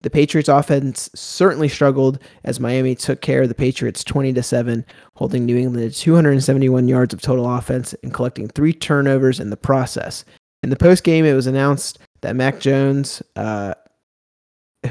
[0.03, 4.85] The Patriots offense certainly struggled as Miami took care of the Patriots 20 to 7,
[5.17, 9.57] holding New England to 271 yards of total offense and collecting three turnovers in the
[9.57, 10.27] process.
[10.63, 13.73] In the post game, it was announced that Mac Jones, uh,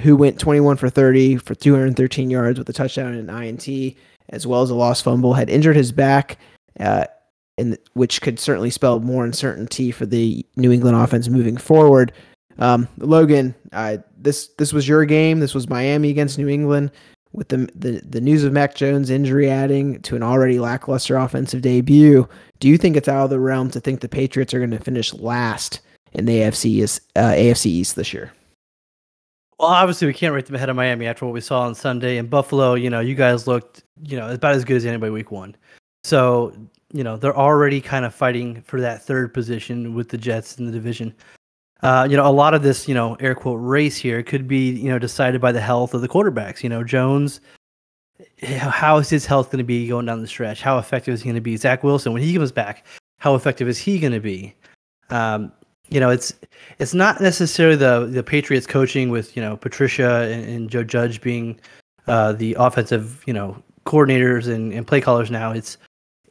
[0.01, 3.95] who went 21 for 30 for 213 yards with a touchdown and an INT,
[4.29, 6.39] as well as a lost fumble, had injured his back,
[6.79, 7.05] uh,
[7.93, 12.11] which could certainly spell more uncertainty for the New England offense moving forward.
[12.59, 13.55] Um, Logan,
[14.17, 15.39] this this was your game.
[15.39, 16.91] This was Miami against New England.
[17.31, 21.61] With the, the the news of Mac Jones' injury adding to an already lackluster offensive
[21.61, 22.27] debut,
[22.59, 24.79] do you think it's out of the realm to think the Patriots are going to
[24.79, 25.81] finish last
[26.13, 28.31] in the AFC uh, AFC East this year?
[29.59, 32.17] Well, obviously we can't rate them ahead of Miami after what we saw on Sunday.
[32.17, 35.31] In Buffalo, you know, you guys looked, you know, about as good as anybody week
[35.31, 35.55] one.
[36.03, 36.53] So,
[36.93, 40.65] you know, they're already kind of fighting for that third position with the Jets in
[40.65, 41.13] the division.
[41.83, 44.71] uh, you know, a lot of this, you know, air quote race here could be,
[44.71, 46.63] you know, decided by the health of the quarterbacks.
[46.63, 47.41] You know, Jones,
[48.41, 50.61] how is his health going to be going down the stretch?
[50.61, 51.57] How effective is he going to be?
[51.57, 52.85] Zach Wilson, when he comes back,
[53.19, 54.55] how effective is he going to be?
[55.09, 55.51] Um,
[55.89, 56.33] you know, it's
[56.79, 61.19] it's not necessarily the the Patriots coaching with you know Patricia and, and Joe Judge
[61.19, 61.59] being
[62.07, 65.51] uh, the offensive you know coordinators and, and play callers now.
[65.51, 65.77] It's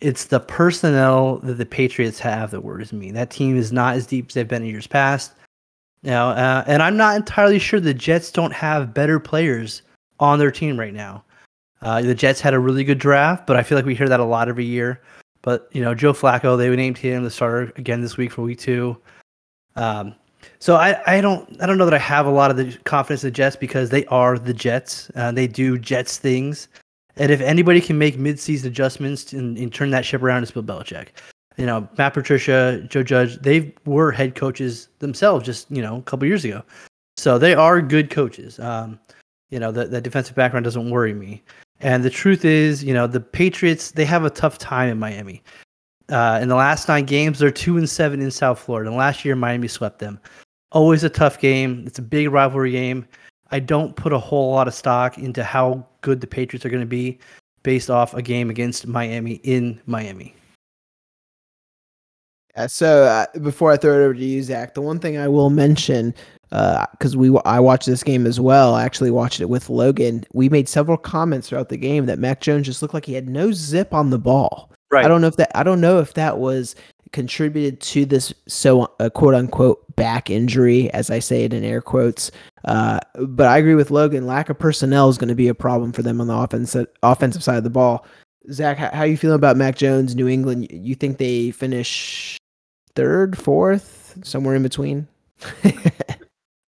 [0.02, 3.12] it's the personnel that the Patriots have that worries me.
[3.12, 5.32] That team is not as deep as they've been in years past.
[6.02, 9.82] Now, uh, and I'm not entirely sure the Jets don't have better players
[10.18, 11.24] on their team right now.
[11.80, 14.20] Uh, the Jets had a really good draft, but I feel like we hear that
[14.20, 15.00] a lot every year.
[15.42, 18.58] But you know, Joe Flacco, they named him the starter again this week for week
[18.58, 18.96] two.
[19.76, 20.14] Um,
[20.58, 23.22] so I, I don't I don't know that I have a lot of the confidence
[23.24, 25.10] in the Jets because they are the Jets.
[25.14, 26.68] Uh, they do Jets things.
[27.16, 30.62] And if anybody can make mid-season adjustments and, and turn that ship around, it's Bill
[30.62, 31.08] Belichick.
[31.58, 36.02] You know, Matt Patricia, Joe Judge, they were head coaches themselves just, you know, a
[36.02, 36.62] couple years ago.
[37.18, 38.58] So they are good coaches.
[38.58, 38.98] Um,
[39.50, 41.42] you know, the, the defensive background doesn't worry me.
[41.80, 45.42] And the truth is, you know, the Patriots, they have a tough time in Miami.
[46.08, 48.88] Uh, in the last nine games, they're two and seven in South Florida.
[48.88, 50.18] And last year, Miami swept them.
[50.70, 51.84] Always a tough game.
[51.86, 53.06] It's a big rivalry game.
[53.50, 56.82] I don't put a whole lot of stock into how good the Patriots are going
[56.82, 57.18] to be
[57.62, 60.34] based off a game against Miami in Miami.
[62.56, 65.26] Yeah, so uh, before I throw it over to you, Zach, the one thing I
[65.26, 66.14] will mention,
[66.50, 68.74] because uh, we I watched this game as well.
[68.74, 70.24] I actually watched it with Logan.
[70.34, 73.28] We made several comments throughout the game that Mac Jones just looked like he had
[73.28, 74.70] no zip on the ball.
[74.90, 75.04] Right.
[75.04, 76.74] I don't know if that I don't know if that was
[77.12, 81.82] contributed to this so uh, quote unquote back injury, as I say it in air
[81.82, 82.30] quotes.
[82.64, 84.26] Uh, but I agree with Logan.
[84.26, 87.42] Lack of personnel is going to be a problem for them on the offensive offensive
[87.42, 88.06] side of the ball.
[88.50, 90.68] Zach, how, how you feeling about Mac Jones, New England?
[90.70, 92.36] You think they finish
[92.94, 95.06] third, fourth, somewhere in between?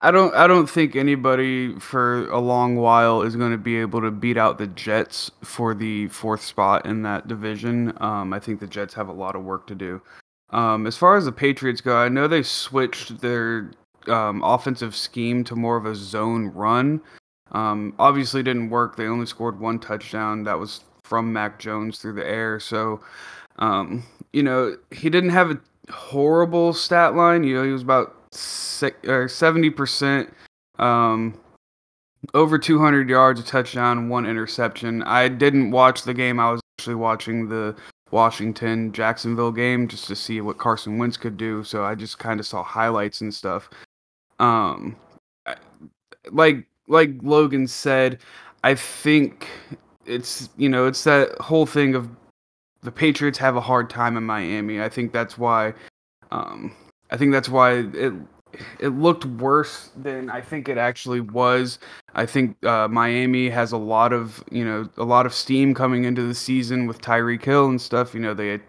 [0.04, 4.01] I don't I don't think anybody for a long while is going to be able
[4.01, 7.93] to beat out the Jets for the fourth spot in that division.
[8.01, 10.01] Um, I think the Jets have a lot of work to do.
[10.52, 13.72] Um, as far as the Patriots go, I know they switched their
[14.08, 17.02] um, offensive scheme to more of a zone run.
[17.54, 18.96] Um, obviously, didn't work.
[18.96, 20.44] They only scored one touchdown.
[20.44, 22.60] That was from Mac Jones through the air.
[22.60, 23.02] So,
[23.60, 25.60] um, you know, he didn't have a
[25.92, 27.44] horrible stat line.
[27.44, 30.34] You know, he was about seventy percent,
[30.80, 31.40] um,
[32.34, 35.04] over two hundred yards, a touchdown, one interception.
[35.04, 36.40] I didn't watch the game.
[36.40, 37.76] I was actually watching the
[38.12, 41.63] Washington Jacksonville game just to see what Carson Wentz could do.
[41.63, 43.69] So I just kind of saw highlights and stuff.
[44.39, 44.95] Um,
[46.32, 48.19] like like Logan said,
[48.63, 49.47] I think
[50.06, 52.10] it's you know it's that whole thing of
[52.82, 54.82] the Patriots have a hard time in Miami.
[54.82, 55.74] I think that's why.
[56.32, 56.76] Um,
[57.12, 58.13] I think that's why it
[58.80, 61.80] it looked worse than I think it actually was.
[62.14, 66.04] I think uh, Miami has a lot of you know a lot of steam coming
[66.04, 68.14] into the season with Tyreek Hill and stuff.
[68.14, 68.60] You know they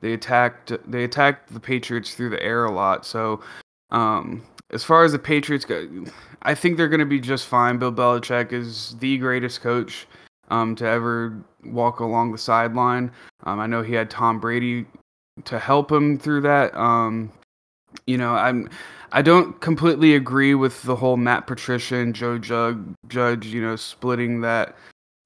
[0.00, 3.06] they attacked they attacked the Patriots through the air a lot.
[3.06, 3.40] So
[3.90, 5.88] um, as far as the Patriots go,
[6.42, 7.78] I think they're going to be just fine.
[7.78, 10.06] Bill Belichick is the greatest coach
[10.50, 13.10] um, to ever walk along the sideline.
[13.44, 14.86] Um, I know he had Tom Brady
[15.44, 16.76] to help him through that.
[16.76, 17.32] Um,
[18.06, 18.68] you know, I'm
[19.14, 23.76] I don't completely agree with the whole Matt Patricia and Joe Jug, Judge, you know,
[23.76, 24.76] splitting that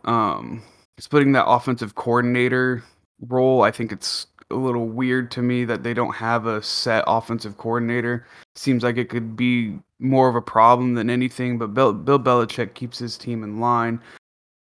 [0.04, 0.62] um
[0.98, 2.84] splitting that offensive coordinator
[3.28, 3.62] role.
[3.62, 7.56] I think it's a little weird to me that they don't have a set offensive
[7.56, 8.26] coordinator.
[8.54, 12.74] Seems like it could be more of a problem than anything, but Bill, Bill Belichick
[12.74, 14.00] keeps his team in line.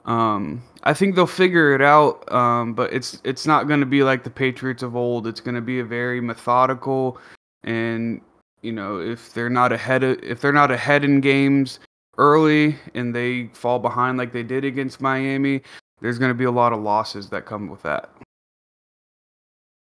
[0.04, 4.02] Um, I think they'll figure it out, um, but it's it's not going to be
[4.02, 5.26] like the Patriots of old.
[5.26, 7.18] It's going to be a very methodical
[7.62, 8.20] and
[8.64, 11.78] you know if they're not ahead of, if they're not ahead in games
[12.18, 15.60] early and they fall behind like they did against Miami,
[16.00, 18.10] there's going to be a lot of losses that come with that.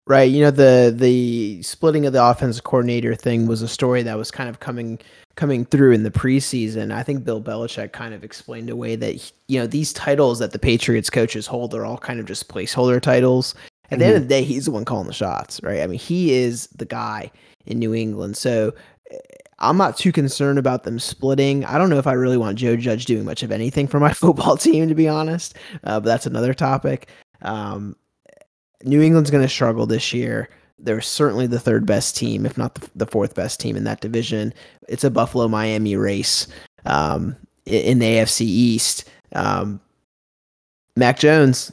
[0.06, 4.18] Right, you know the the splitting of the offensive coordinator thing was a story that
[4.18, 5.00] was kind of coming
[5.36, 6.94] coming through in the preseason.
[6.94, 10.60] I think Bill Belichick kind of explained away that you know these titles that the
[10.60, 13.56] Patriots coaches hold are all kind of just placeholder titles.
[13.86, 14.00] At mm-hmm.
[14.00, 14.28] the end of mm-hmm.
[14.28, 15.82] the day, he's the one calling the shots, right?
[15.82, 17.32] I mean, he is the guy
[17.66, 18.38] in New England.
[18.38, 18.74] So
[19.12, 19.18] eh,
[19.60, 21.66] I'm not too concerned about them splitting.
[21.66, 24.14] I don't know if I really want Joe Judge doing much of anything for my
[24.14, 25.56] football team, to be honest.
[25.84, 27.08] Uh, but that's another topic.
[27.42, 27.96] Um,
[28.84, 30.50] New England's going to struggle this year.
[30.80, 34.02] They're certainly the third best team, if not the, the, fourth best team in that
[34.02, 34.54] division.
[34.90, 36.48] It's a Buffalo Miami race
[36.86, 39.10] um, in the AFC East.
[39.34, 39.80] Um,
[40.98, 41.72] Mac Jones,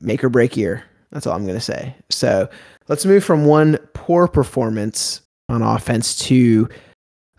[0.00, 0.84] make or break year.
[1.10, 1.94] That's all I'm going to say.
[2.10, 2.48] So
[2.88, 6.68] Let's move from one poor performance on offense to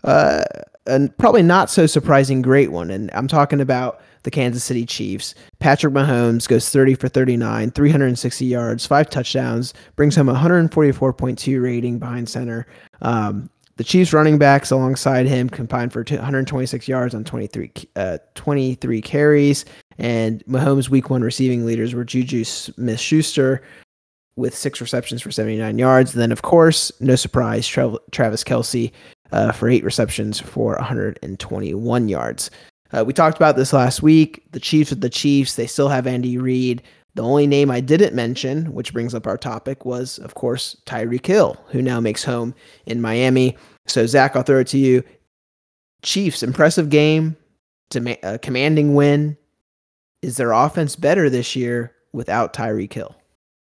[0.04, 0.44] uh,
[0.86, 2.90] a probably not so surprising great one.
[2.90, 5.34] And I'm talking about the Kansas City Chiefs.
[5.58, 12.28] Patrick Mahomes goes 30 for 39, 360 yards, five touchdowns, brings home 144.2 rating behind
[12.28, 12.66] center.
[13.02, 19.00] Um, the Chiefs running backs alongside him combined for 126 yards on 23, uh, 23
[19.00, 19.64] carries.
[19.98, 23.62] And Mahomes' week one receiving leaders were Juju Smith Schuster
[24.38, 26.14] with six receptions for 79 yards.
[26.14, 28.92] And then, of course, no surprise, Tra- Travis Kelce
[29.32, 32.50] uh, for eight receptions for 121 yards.
[32.92, 34.50] Uh, we talked about this last week.
[34.52, 36.82] The Chiefs with the Chiefs, they still have Andy Reid.
[37.14, 41.26] The only name I didn't mention, which brings up our topic, was, of course, Tyreek
[41.26, 42.54] Hill, who now makes home
[42.86, 43.56] in Miami.
[43.86, 45.02] So, Zach, I'll throw it to you.
[46.02, 47.36] Chiefs, impressive game,
[48.22, 49.36] a commanding win.
[50.22, 53.16] Is their offense better this year without Tyreek Hill?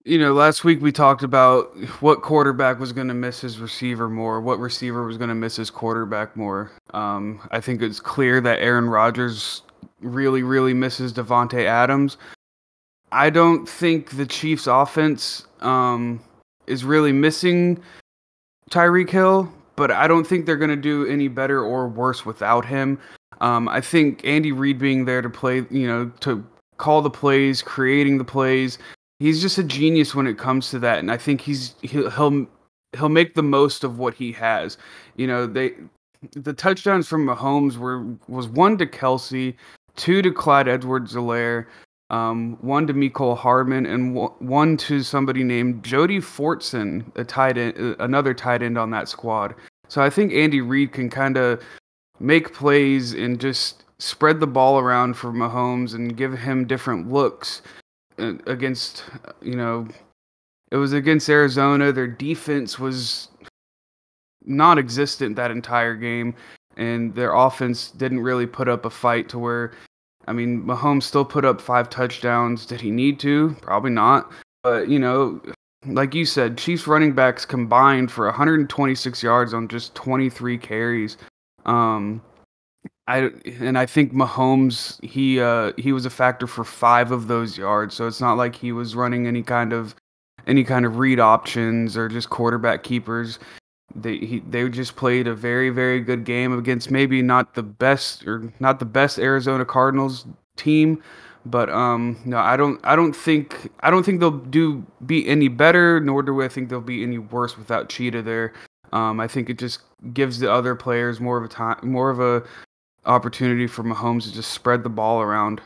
[0.07, 4.07] You know, last week we talked about what quarterback was going to miss his receiver
[4.07, 6.71] more, what receiver was going to miss his quarterback more.
[6.93, 9.63] Um, I think it's clear that Aaron Rodgers
[10.01, 12.17] really, really misses Davante Adams.
[13.11, 16.23] I don't think the Chiefs' offense um,
[16.67, 17.81] is really missing
[18.69, 22.63] Tyreek Hill, but I don't think they're going to do any better or worse without
[22.63, 22.99] him.
[23.41, 26.45] Um, I think Andy Reid being there to play, you know, to
[26.77, 28.77] call the plays, creating the plays,
[29.20, 32.47] he's just a genius when it comes to that, and I think he's he'll he'll,
[32.93, 34.78] he'll make the most of what he has.
[35.16, 35.74] You know, they
[36.32, 39.55] the touchdowns from Mahomes were was one to Kelce,
[39.95, 41.68] two to Clyde Edwards-Helaire,
[42.09, 47.76] um, one to Mecole Hardman, and one to somebody named Jody Fortson, a tight end,
[47.80, 49.55] uh, another tight end on that squad.
[49.88, 51.61] So I think Andy Reid can kind of
[52.20, 57.61] make plays and just spread the ball around for Mahomes and give him different looks
[58.18, 59.03] against,
[59.41, 59.88] you know,
[60.72, 61.91] it was against Arizona.
[61.91, 63.30] Their defense was
[64.43, 66.36] non existent that entire game,
[66.78, 69.72] and their offense didn't really put up a fight to where
[70.28, 72.66] I mean, Mahomes still put up five touchdowns.
[72.66, 73.55] Did he need to?
[73.61, 74.32] Probably not.
[74.63, 75.39] But, you know,
[75.86, 81.18] like you said, Chiefs running backs combined for 126 yards on just 23 carries.
[81.66, 82.22] Um,
[83.07, 83.29] I
[83.59, 87.93] and I think Mahomes he uh he was a factor for five of those yards,
[87.95, 89.95] so it's not like he was running any kind of
[90.47, 93.37] any kind of read options or just quarterback keepers.
[93.95, 98.25] They he, they just played a very very good game against maybe not the best
[98.25, 100.25] or not the best Arizona Cardinals
[100.57, 101.01] team,
[101.45, 105.47] but um no I don't I don't think I don't think they'll do be any
[105.47, 108.53] better nor do I think they'll be any worse without Cheetah there.
[108.93, 109.81] Um, I think it just
[110.13, 112.43] gives the other players more of a time more of a
[113.05, 115.61] opportunity for Mahomes to just spread the ball around.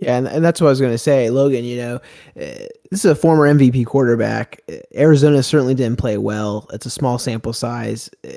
[0.00, 1.64] Yeah, and, and that's what I was going to say, Logan.
[1.64, 1.94] You know,
[2.36, 4.60] uh, this is a former MVP quarterback.
[4.68, 6.68] Uh, Arizona certainly didn't play well.
[6.72, 8.10] It's a small sample size.
[8.26, 8.32] Uh,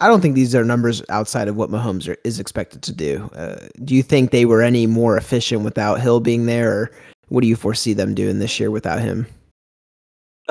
[0.00, 3.28] I don't think these are numbers outside of what Mahomes are, is expected to do.
[3.34, 6.90] Uh, do you think they were any more efficient without Hill being there, or
[7.28, 9.26] what do you foresee them doing this year without him?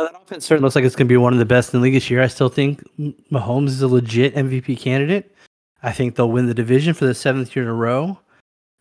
[0.04, 1.84] that offense certainly looks like it's going to be one of the best in the
[1.84, 2.22] league this year.
[2.22, 2.84] I still think
[3.32, 5.36] Mahomes is a legit MVP candidate.
[5.84, 8.20] I think they'll win the division for the seventh year in a row.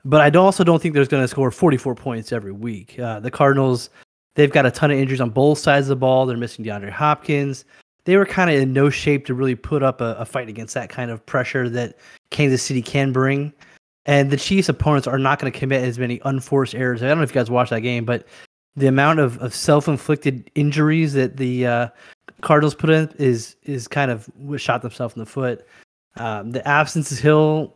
[0.04, 2.98] But I also don't think they're going to score 44 points every week.
[2.98, 3.90] Uh, the Cardinals,
[4.34, 6.24] they've got a ton of injuries on both sides of the ball.
[6.24, 7.64] They're missing DeAndre Hopkins.
[8.04, 10.74] They were kind of in no shape to really put up a, a fight against
[10.74, 11.98] that kind of pressure that
[12.30, 13.52] Kansas City can bring.
[14.06, 17.02] And the Chiefs' opponents are not going to commit as many unforced errors.
[17.02, 18.26] I don't know if you guys watched that game, but
[18.76, 21.88] the amount of, of self-inflicted injuries that the uh,
[22.40, 25.66] Cardinals put in is is kind of shot themselves in the foot.
[26.18, 27.74] Um, the absence of Hill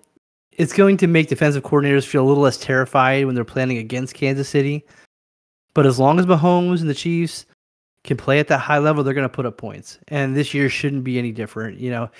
[0.53, 4.15] it's going to make defensive coordinators feel a little less terrified when they're planning against
[4.15, 4.85] Kansas City.
[5.75, 7.47] But as long as Mahomes and the Chiefs
[8.05, 9.99] can play at that high level, they're going to put up points.
[10.09, 11.79] And this year shouldn't be any different.
[11.79, 12.11] You know,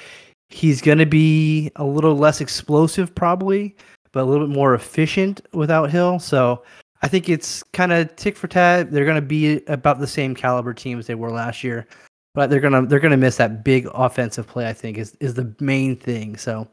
[0.49, 3.77] he's going to be a little less explosive, probably,
[4.13, 6.19] but a little bit more efficient without Hill.
[6.19, 6.63] So
[7.03, 8.91] I think it's kind of tick for tat.
[8.91, 11.87] They're going to be about the same caliber team as they were last year,
[12.35, 14.69] but they're gonna they're gonna miss that big offensive play.
[14.69, 16.37] I think is is the main thing.
[16.37, 16.69] So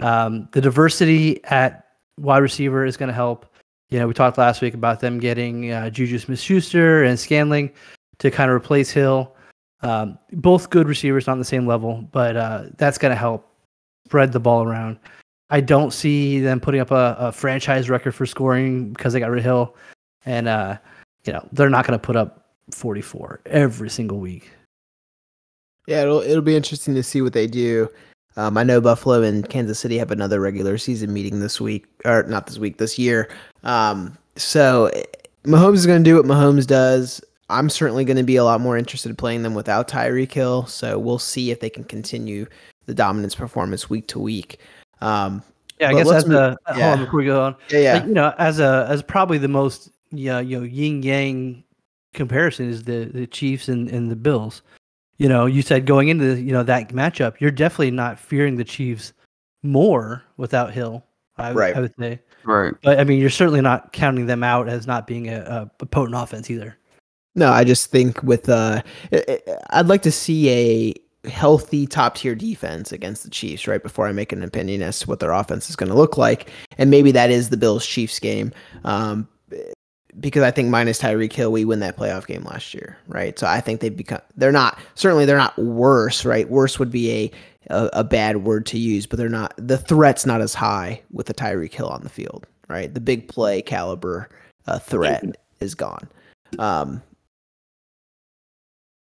[0.00, 1.86] um, the diversity at
[2.18, 3.46] wide receiver is to help.
[3.90, 7.70] You know, we talked last week about them getting uh, Juju Smith-Schuster and Scantling
[8.18, 9.34] to kind of replace Hill.
[9.82, 13.46] Um, both good receivers, not on the same level, but uh, that's to help
[14.06, 14.98] spread the ball around.
[15.50, 19.30] I don't see them putting up a, a franchise record for scoring because they got
[19.30, 19.76] rid of Hill,
[20.24, 20.78] and uh,
[21.24, 24.50] you know they're not to put up 44 every single week.
[25.86, 27.88] Yeah, it'll it'll be interesting to see what they do.
[28.36, 32.24] Um, I know Buffalo and Kansas City have another regular season meeting this week, or
[32.24, 33.30] not this week, this year.
[33.62, 34.90] Um, so
[35.44, 37.22] Mahomes is going to do what Mahomes does.
[37.50, 40.66] I'm certainly going to be a lot more interested in playing them without Tyreek Hill.
[40.66, 42.46] So we'll see if they can continue
[42.86, 44.58] the dominance performance week to week.
[45.00, 45.42] Um,
[45.78, 46.92] yeah, I guess as move- a hold yeah.
[46.92, 47.94] on before we go on, yeah, yeah.
[47.94, 51.64] like, you know, as a as probably the most yeah, you know, yin yang
[52.14, 54.62] comparison is the the Chiefs and, and the Bills.
[55.18, 58.64] You know, you said going into you know that matchup, you're definitely not fearing the
[58.64, 59.12] Chiefs
[59.62, 61.04] more without Hill.
[61.36, 61.76] I, would- Right.
[61.76, 62.74] I would say, Right.
[62.82, 65.86] but I mean, you're certainly not counting them out as not being a, a, a
[65.86, 66.76] potent offense either.
[67.34, 69.40] No, I just think with uh, I- I-
[69.80, 70.94] I'd like to see a
[71.28, 75.06] healthy top tier defense against the Chiefs right before I make an opinion as to
[75.08, 78.18] what their offense is going to look like, and maybe that is the Bills Chiefs
[78.20, 78.52] game.
[78.84, 79.26] Um,
[80.20, 83.38] because I think minus Tyreek Hill, we win that playoff game last year, right?
[83.38, 86.48] So I think they've become they're not certainly they're not worse, right?
[86.48, 87.30] Worse would be a
[87.70, 91.26] a, a bad word to use, but they're not the threat's not as high with
[91.26, 92.92] the Tyreek Hill on the field, right?
[92.92, 94.28] The big play caliber
[94.66, 95.24] uh, threat
[95.60, 96.08] is gone.
[96.58, 97.02] Um,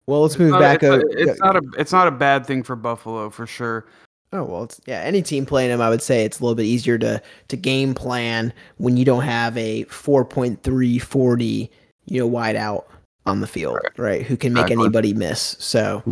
[0.06, 0.82] well, let's move Not- back.
[0.82, 3.86] It's, not, it's not a it's not a bad thing for Buffalo for sure.
[4.34, 5.00] Oh well, it's yeah.
[5.00, 7.94] Any team playing him, I would say it's a little bit easier to to game
[7.94, 11.70] plan when you don't have a four point three forty
[12.06, 12.88] you know wide out
[13.26, 14.26] on the field, right?
[14.26, 15.56] Who can make anybody miss.
[15.60, 16.02] So,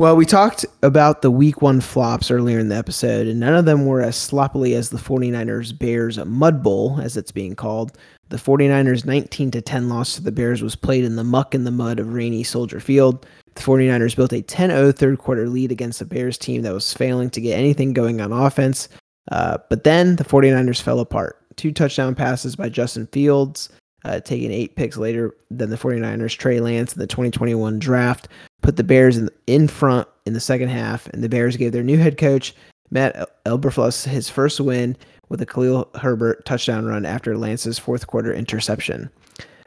[0.00, 3.66] well, we talked about the week one flops earlier in the episode, and none of
[3.66, 7.98] them were as sloppily as the 49ers Bears Mud Bowl, as it's being called.
[8.30, 11.66] The 49ers 19 to 10 loss to the Bears was played in the muck and
[11.66, 13.26] the mud of rainy Soldier Field.
[13.56, 16.94] The 49ers built a 10 0 third quarter lead against a Bears team that was
[16.94, 18.88] failing to get anything going on offense.
[19.30, 21.36] Uh, but then the 49ers fell apart.
[21.56, 23.68] Two touchdown passes by Justin Fields,
[24.04, 26.36] uh, taking eight picks later than the 49ers.
[26.36, 28.28] Trey Lance in the 2021 draft
[28.62, 31.82] put the Bears in, in front in the second half, and the Bears gave their
[31.82, 32.54] new head coach,
[32.90, 34.96] Matt El- Eberflus, his first win
[35.28, 39.10] with a Khalil Herbert touchdown run after Lance's fourth quarter interception.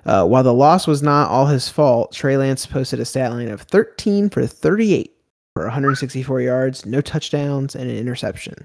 [0.05, 3.47] Uh, while the loss was not all his fault, Trey Lance posted a stat line
[3.47, 5.15] of 13 for 38
[5.55, 8.55] for 164 yards, no touchdowns, and an interception.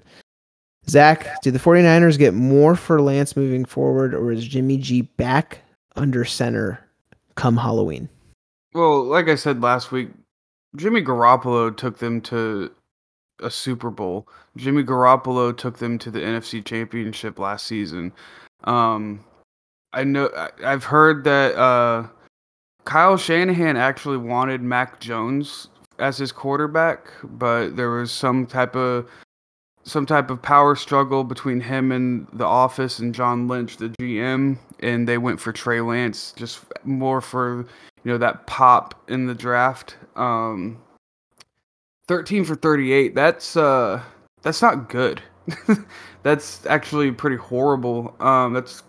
[0.89, 5.61] Zach, do the 49ers get more for Lance moving forward, or is Jimmy G back
[5.97, 6.82] under center
[7.34, 8.09] come Halloween?
[8.74, 10.11] Well, like I said last week,
[10.76, 12.70] Jimmy Garoppolo took them to
[13.41, 14.28] a Super Bowl.
[14.57, 18.12] Jimmy Garoppolo took them to the NFC Championship last season.
[18.64, 19.24] Um,
[19.93, 20.30] I know
[20.64, 22.07] I've heard that uh,
[22.84, 25.68] Kyle Shanahan actually wanted Mac Jones
[25.99, 29.09] as his quarterback, but there was some type of
[29.89, 34.59] some type of power struggle between him and the office and John Lynch, the GM,
[34.80, 37.66] and they went for Trey Lance just more for
[38.05, 39.97] you know that pop in the draft.
[40.16, 40.78] Um,
[42.09, 43.14] Thirteen for thirty-eight.
[43.14, 44.03] That's uh,
[44.41, 45.20] that's not good.
[46.22, 48.16] that's actually pretty horrible.
[48.20, 48.82] Um, that's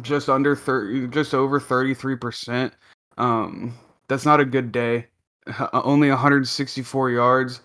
[0.00, 2.72] just under thirty, just over thirty-three percent.
[3.18, 3.74] Um,
[4.08, 5.06] that's not a good day.
[5.72, 7.60] Only 164 yards.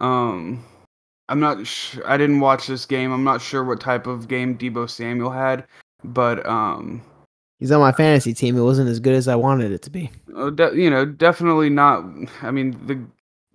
[0.00, 0.64] Um,
[1.28, 1.66] I'm not.
[1.66, 3.12] Sh- I didn't watch this game.
[3.12, 5.64] I'm not sure what type of game Deebo Samuel had,
[6.04, 7.02] but um,
[7.58, 8.56] He's on my fantasy team.
[8.56, 10.10] It wasn't as good as I wanted it to be.
[10.36, 12.04] uh, de- you know, definitely not.
[12.42, 13.02] I mean, the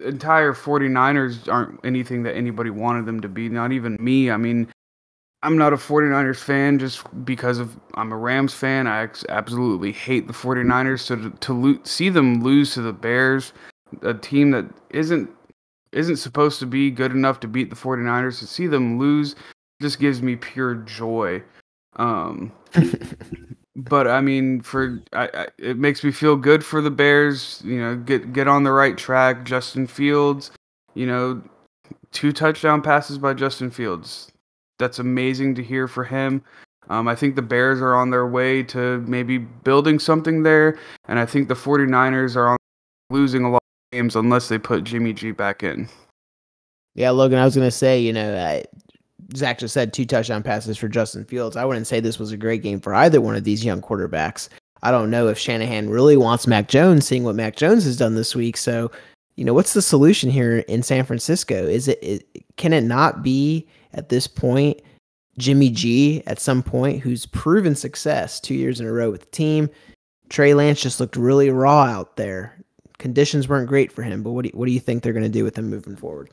[0.07, 4.31] entire 49ers aren't anything that anybody wanted them to be, not even me.
[4.31, 4.67] I mean,
[5.43, 8.87] I'm not a 49ers fan just because of I'm a Rams fan.
[8.87, 10.99] I ex- absolutely hate the 49ers.
[11.01, 13.53] So to, to lo- see them lose to the Bears,
[14.01, 15.29] a team that isn't
[15.91, 19.35] isn't supposed to be good enough to beat the 49ers, to see them lose
[19.81, 21.43] just gives me pure joy.
[21.97, 22.51] Um,
[23.75, 27.61] but I mean, for I, I, it makes me feel good for the Bears.
[27.65, 29.43] You know, get get on the right track.
[29.43, 30.51] Justin Fields,
[30.93, 31.41] you know,
[32.11, 34.31] two touchdown passes by Justin Fields.
[34.79, 36.43] That's amazing to hear for him.
[36.89, 40.77] Um, I think the Bears are on their way to maybe building something there,
[41.07, 42.57] and I think the 49ers are on
[43.09, 43.60] losing a lot
[43.91, 45.87] games unless they put Jimmy G back in.
[46.95, 48.65] Yeah, Logan, I was going to say, you know, I,
[49.35, 51.55] Zach just said two touchdown passes for Justin Fields.
[51.55, 54.49] I wouldn't say this was a great game for either one of these young quarterbacks.
[54.83, 58.15] I don't know if Shanahan really wants Mac Jones, seeing what Mac Jones has done
[58.15, 58.57] this week.
[58.57, 58.91] So,
[59.35, 61.55] you know, what's the solution here in San Francisco?
[61.55, 64.81] Is it, it can it not be at this point
[65.37, 69.27] Jimmy G at some point who's proven success two years in a row with the
[69.27, 69.69] team?
[70.29, 72.57] Trey Lance just looked really raw out there.
[73.01, 75.23] Conditions weren't great for him, but what do you, what do you think they're going
[75.23, 76.29] to do with him moving forward?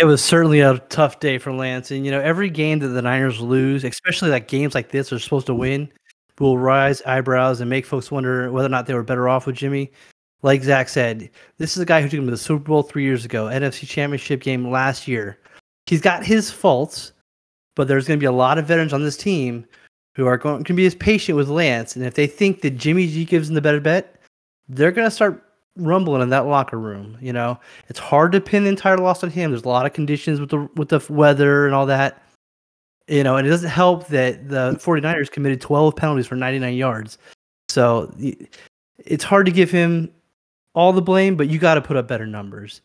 [0.00, 3.02] It was certainly a tough day for Lance, and you know every game that the
[3.02, 5.92] Niners lose, especially like games like this, are supposed to win,
[6.38, 9.54] will rise eyebrows and make folks wonder whether or not they were better off with
[9.54, 9.92] Jimmy.
[10.40, 11.28] Like Zach said,
[11.58, 13.86] this is a guy who took him to the Super Bowl three years ago, NFC
[13.86, 15.38] Championship game last year.
[15.84, 17.12] He's got his faults,
[17.76, 19.66] but there's going to be a lot of veterans on this team
[20.16, 23.08] who are going to be as patient with Lance, and if they think that Jimmy
[23.08, 24.14] G gives them the better bet,
[24.68, 25.42] they're going to start
[25.76, 27.16] rumbling in that locker room.
[27.20, 27.58] You know,
[27.88, 29.50] it's hard to pin the entire loss on him.
[29.50, 32.22] There's a lot of conditions with the with the weather and all that.
[33.06, 37.18] You know, and it doesn't help that the 49ers committed 12 penalties for 99 yards.
[37.68, 38.14] So
[38.98, 40.10] it's hard to give him
[40.74, 42.80] all the blame, but you got to put up better numbers.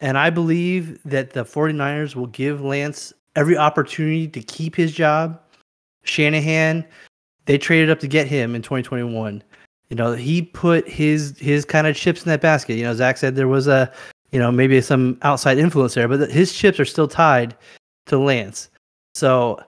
[0.00, 5.40] And I believe that the 49ers will give Lance every opportunity to keep his job.
[6.02, 6.84] Shanahan,
[7.46, 9.42] they traded up to get him in 2021.
[9.92, 12.76] You know, he put his his kind of chips in that basket.
[12.76, 13.92] You know, Zach said there was a,
[14.30, 17.54] you know, maybe some outside influence there, but his chips are still tied
[18.06, 18.70] to Lance.
[19.14, 19.60] So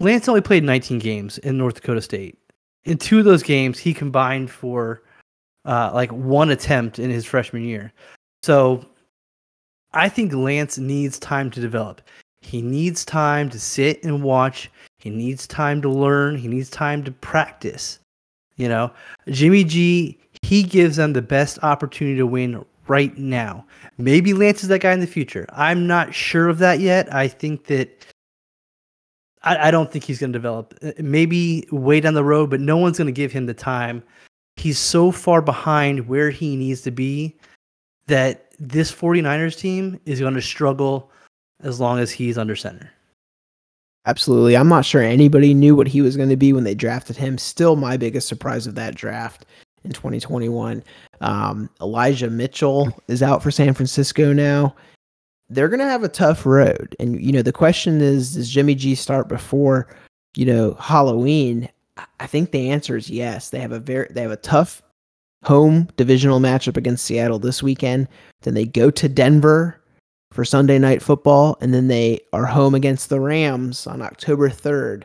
[0.00, 2.36] Lance only played 19 games in North Dakota State.
[2.82, 5.04] In two of those games, he combined for
[5.64, 7.92] uh, like one attempt in his freshman year.
[8.42, 8.84] So
[9.92, 12.02] I think Lance needs time to develop.
[12.40, 14.72] He needs time to sit and watch.
[14.98, 16.36] He needs time to learn.
[16.36, 18.00] He needs time to practice.
[18.58, 18.92] You know,
[19.28, 23.64] Jimmy G, he gives them the best opportunity to win right now.
[23.96, 25.46] Maybe Lance is that guy in the future.
[25.52, 27.12] I'm not sure of that yet.
[27.14, 28.06] I think that
[29.42, 30.74] I, I don't think he's going to develop.
[30.82, 34.02] Uh, maybe way down the road, but no one's going to give him the time.
[34.56, 37.36] He's so far behind where he needs to be
[38.06, 41.10] that this 49ers team is going to struggle
[41.62, 42.90] as long as he's under center.
[44.08, 44.56] Absolutely.
[44.56, 47.36] I'm not sure anybody knew what he was going to be when they drafted him.
[47.36, 49.44] Still, my biggest surprise of that draft
[49.84, 50.82] in 2021.
[51.20, 54.74] Um, Elijah Mitchell is out for San Francisco now.
[55.50, 56.96] They're going to have a tough road.
[56.98, 59.94] And, you know, the question is does Jimmy G start before,
[60.36, 61.68] you know, Halloween?
[62.18, 63.50] I think the answer is yes.
[63.50, 64.80] They have a very, they have a tough
[65.44, 68.08] home divisional matchup against Seattle this weekend.
[68.40, 69.77] Then they go to Denver
[70.32, 75.04] for Sunday night football, and then they are home against the Rams on October 3rd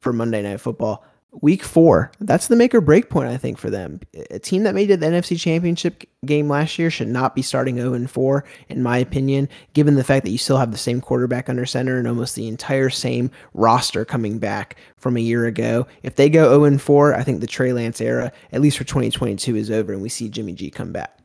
[0.00, 1.04] for Monday night football.
[1.42, 4.00] Week four, that's the make or break point, I think, for them.
[4.30, 7.76] A team that made it the NFC Championship game last year should not be starting
[7.76, 11.50] 0 4, in my opinion, given the fact that you still have the same quarterback
[11.50, 15.86] under center and almost the entire same roster coming back from a year ago.
[16.02, 19.54] If they go 0 4, I think the Trey Lance era, at least for 2022,
[19.54, 21.18] is over and we see Jimmy G come back.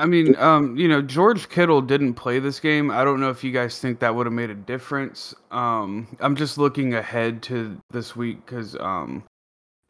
[0.00, 2.90] I mean, um, you know, George Kittle didn't play this game.
[2.90, 5.34] I don't know if you guys think that would have made a difference.
[5.50, 9.22] Um, I'm just looking ahead to this week because um,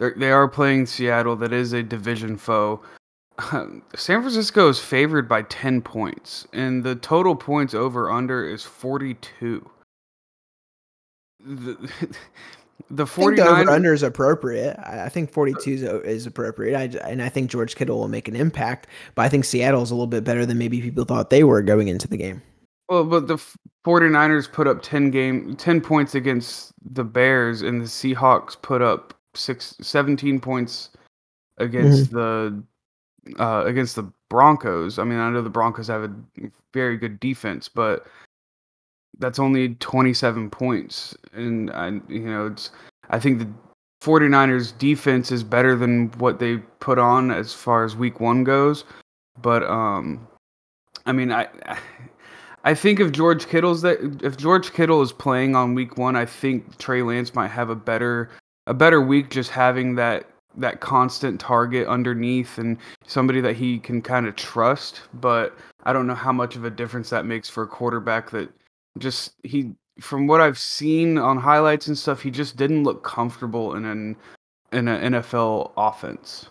[0.01, 1.37] they are playing Seattle.
[1.37, 2.81] That is a division foe.
[3.95, 9.71] San Francisco is favored by 10 points, and the total points over under is 42.
[11.39, 11.91] The,
[12.91, 14.79] the 49 I think under is appropriate.
[14.85, 16.77] I think 42 is, is appropriate.
[16.77, 19.91] I, and I think George Kittle will make an impact, but I think Seattle is
[19.91, 22.43] a little bit better than maybe people thought they were going into the game.
[22.89, 23.39] Well, but the
[23.87, 29.15] 49ers put up 10 game 10 points against the Bears and the Seahawks put up
[29.35, 30.91] six, 17 points
[31.59, 32.17] against mm-hmm.
[32.17, 34.99] the uh, against the Broncos.
[34.99, 36.15] I mean, I know the Broncos have a
[36.73, 38.07] very good defense, but
[39.21, 42.71] that's only 27 points and I you know, it's
[43.11, 43.49] I think the
[44.03, 48.85] 49ers defense is better than what they put on as far as week 1 goes,
[49.41, 50.27] but um
[51.07, 51.49] I mean, I
[52.65, 56.27] I think if George Kittle's that if George Kittle is playing on week 1, I
[56.27, 58.31] think Trey Lance might have a better
[58.67, 64.03] a better week just having that that constant target underneath and somebody that he can
[64.03, 65.03] kind of trust.
[65.15, 68.51] But I don't know how much of a difference that makes for a quarterback that
[69.01, 73.75] just he from what I've seen on highlights and stuff, he just didn't look comfortable
[73.75, 74.17] in an
[74.73, 76.47] in an NFL offense.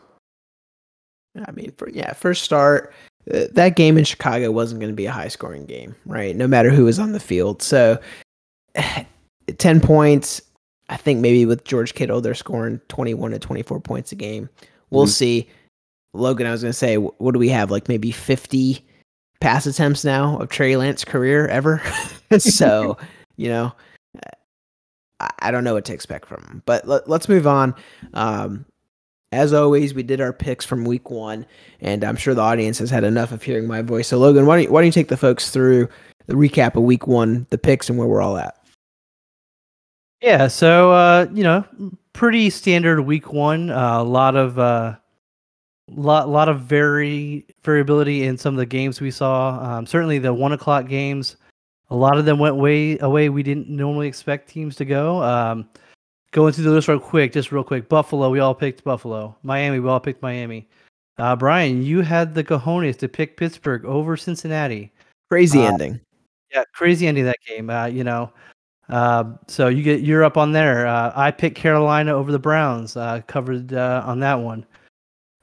[1.47, 2.93] I mean, for yeah, first start,
[3.33, 6.35] uh, that game in Chicago wasn't going to be a high scoring game, right?
[6.35, 7.61] No matter who was on the field.
[7.61, 7.99] So,
[9.57, 10.41] ten points
[10.89, 14.49] I think maybe with George Kittle, they're scoring 21 to 24 points a game.
[14.89, 15.11] We'll mm-hmm.
[15.11, 15.49] see.
[16.15, 17.69] Logan, I was going to say, what do we have?
[17.69, 18.83] Like maybe 50
[19.41, 21.81] pass attempts now of Trey Lance career ever.
[22.37, 22.97] so,
[23.37, 23.73] you know,
[25.19, 26.63] I, I, don't know what to expect from him.
[26.65, 27.75] But let, us move on.
[28.13, 28.65] Um,
[29.31, 31.45] as always, we did our picks from week one,
[31.81, 34.07] and I'm sure the audience has had enough of hearing my voice.
[34.07, 35.87] So, Logan, why don't you, why don't you take the folks through
[36.25, 38.55] the recap of week one, the picks, and where we're all at?
[40.21, 41.63] Yeah, so uh, you know,
[42.13, 43.69] pretty standard week one.
[43.69, 44.95] Uh, a lot of uh,
[45.95, 49.59] lot lot of very variability in some of the games we saw.
[49.61, 51.37] Um, certainly the one o'clock games,
[51.89, 55.21] a lot of them went way away we didn't normally expect teams to go.
[55.23, 55.69] Um,
[56.31, 57.89] going through the list real quick, just real quick.
[57.89, 59.35] Buffalo, we all picked Buffalo.
[59.43, 60.67] Miami, we all picked Miami.
[61.17, 64.91] Uh, Brian, you had the cojones to pick Pittsburgh over Cincinnati.
[65.29, 65.99] Crazy uh, ending.
[66.53, 67.69] Yeah, crazy ending that game.
[67.69, 68.31] Uh, you know,
[68.89, 70.87] uh, so you get you're up on there.
[70.87, 72.95] Uh, I picked Carolina over the Browns.
[72.95, 74.65] Uh, covered uh, on that one.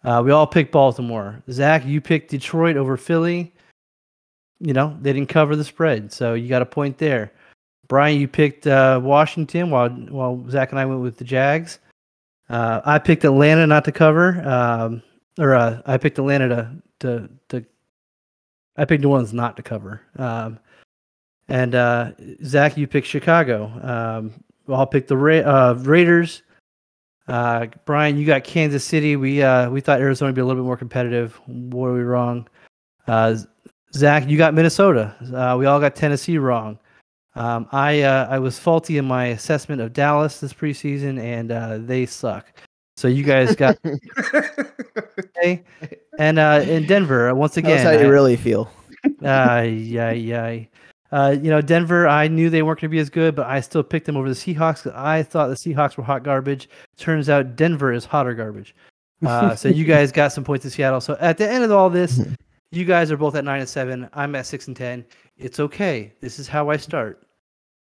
[0.07, 1.43] Uh, we all picked Baltimore.
[1.51, 3.53] Zach, you picked Detroit over Philly.
[4.61, 7.33] You know they didn't cover the spread, so you got a point there.
[7.89, 11.81] Brian, you picked uh, Washington, while while Zach and I went with the Jags.
[12.49, 15.03] Uh, I picked Atlanta not to cover, um,
[15.39, 17.67] or uh, I picked Atlanta to to to.
[18.77, 20.03] I picked New Orleans not to cover.
[20.17, 20.59] Um,
[21.49, 22.13] and uh,
[22.45, 23.73] Zach, you picked Chicago.
[23.83, 26.43] Um, I'll pick the Ra- uh, Raiders.
[27.29, 29.17] Uh, Brian, you got Kansas City.
[29.17, 31.41] We uh, we thought Arizona would be a little bit more competitive.
[31.49, 32.49] Were we wrong?
[33.07, 33.37] Uh,
[33.95, 35.15] Zach, you got Minnesota.
[35.35, 36.79] Uh, we all got Tennessee wrong.
[37.35, 41.79] Um, I uh, I was faulty in my assessment of Dallas this preseason, and uh,
[41.79, 42.47] they suck.
[42.97, 43.77] So you guys got
[45.19, 45.63] okay,
[46.19, 47.73] and uh, in Denver once again.
[47.73, 48.71] That's how you I- really feel.
[49.25, 50.59] uh, yeah, yeah.
[51.13, 53.61] Uh, you know, Denver, I knew they weren't going to be as good, but I
[53.61, 54.93] still picked them over the Seahawks.
[54.95, 56.69] I thought the Seahawks were hot garbage.
[56.97, 58.75] Turns out Denver is hotter garbage.
[59.25, 61.01] Uh, so you guys got some points in Seattle.
[61.01, 62.21] So at the end of all this,
[62.73, 64.09] you guys are both at nine and seven.
[64.15, 65.05] I'm at six and ten.
[65.37, 66.13] It's okay.
[66.21, 67.23] This is how I start.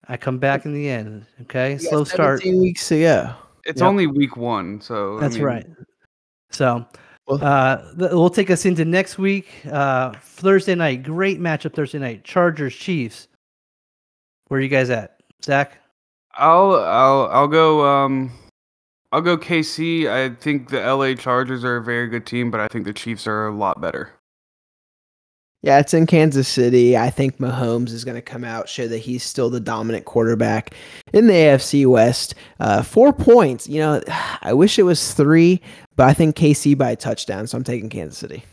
[0.09, 1.25] I come back in the end.
[1.43, 2.45] Okay, You slow start.
[2.45, 3.35] weeks to go.
[3.65, 3.89] It's Yep.
[3.89, 5.67] only week one, so I That's mean, right.
[6.51, 6.89] So Well-
[7.29, 9.49] uh, th- we'll take us into next week.
[9.71, 12.25] Uh, Thursday night, great matchup Thursday night.
[12.25, 13.29] Chargers, Chiefs.
[14.49, 15.79] Where are you guys at, Zach?
[16.37, 18.31] I'll I'll I'll go um
[19.13, 20.11] I'll go KC.
[20.11, 23.27] I think the LA Chargers are a very good team, but I think the Chiefs
[23.27, 24.11] are a lot better.
[25.65, 26.95] Yeah, it's in Kansas City.
[26.95, 30.75] I think Mahomes is going to come out, show that he's still the dominant quarterback
[31.15, 32.35] in the AFC West.
[32.61, 33.67] Uh, four points.
[33.67, 34.03] You know,
[34.43, 35.63] I wish it was three,
[35.97, 38.45] but I think KC by a touchdown, so I'm taking Kansas City.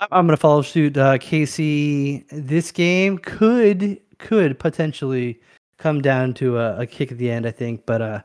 [0.00, 0.98] I'm going to follow suit.
[0.98, 5.40] Uh, KC, this game could could potentially
[5.78, 7.46] come down to a, a kick at the end.
[7.46, 8.22] I think, but uh,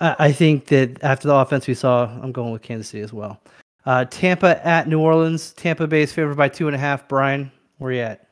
[0.00, 3.12] I, I think that after the offense we saw, I'm going with Kansas City as
[3.12, 3.38] well.
[3.86, 5.52] Uh, Tampa at New Orleans.
[5.52, 7.08] Tampa Bay is favored by two and a half.
[7.08, 8.26] Brian, where you at?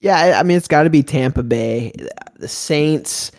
[0.00, 1.92] Yeah, I, mean, it's got to be Tampa Bay.
[2.36, 3.32] The Saints,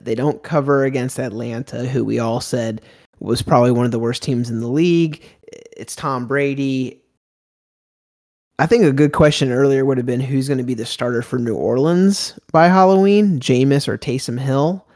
[0.00, 2.82] they don't cover against Atlanta, who we all said
[3.18, 5.22] was probably one of the worst teams in the league.
[5.76, 7.00] It's Tom Brady.
[8.58, 11.22] I think a good question earlier would have been who's going to be the starter
[11.22, 14.86] for New Orleans by Halloween, Jameis or Taysom Hill.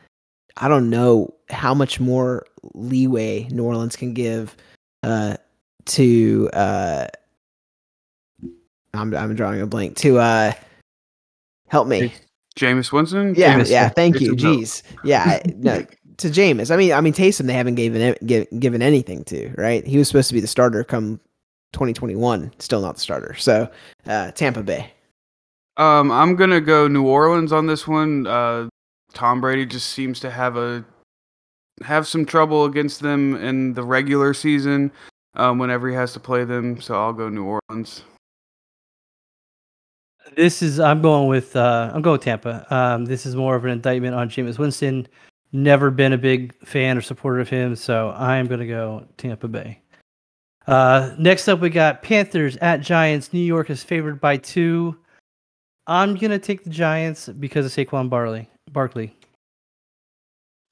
[0.59, 4.56] I don't know how much more leeway New Orleans can give
[5.02, 5.36] uh,
[5.89, 6.51] to.
[6.53, 7.07] Uh,
[8.95, 10.53] I'm I'm drawing a blank to uh,
[11.68, 12.12] help me.
[12.59, 13.34] Jameis Winston.
[13.36, 13.89] Yeah, Jameis, yeah.
[13.89, 14.32] Thank you.
[14.32, 14.57] Taysom Hill.
[14.57, 14.82] Jeez.
[15.05, 15.41] Yeah.
[15.57, 15.84] No,
[16.18, 16.70] to Jameis.
[16.70, 17.47] I mean, I mean Taysom.
[17.47, 19.86] They haven't given give, given anything to right.
[19.86, 21.20] He was supposed to be the starter come
[21.72, 22.53] 2021.
[22.59, 23.34] Still not the starter.
[23.36, 23.70] So
[24.07, 24.93] uh, Tampa Bay.
[25.76, 28.26] Um, I'm gonna go New Orleans on this one.
[28.26, 28.68] Uh,
[29.14, 30.84] Tom Brady just seems to have a
[31.84, 34.91] have some trouble against them in the regular season.
[35.35, 38.03] Um, whenever he has to play them, so I'll go New Orleans.
[40.37, 42.66] This is I'm going with uh, I'm going with Tampa.
[42.74, 45.07] Um, this is more of an indictment on Jameis Winston.
[45.53, 49.49] Never been a big fan or supporter of him, so I'm going to go Tampa
[49.49, 49.81] Bay.
[50.66, 53.33] Uh, next up, we got Panthers at Giants.
[53.33, 54.95] New York is favored by two.
[55.87, 59.16] I'm going to take the Giants because of Saquon Barley, Barkley.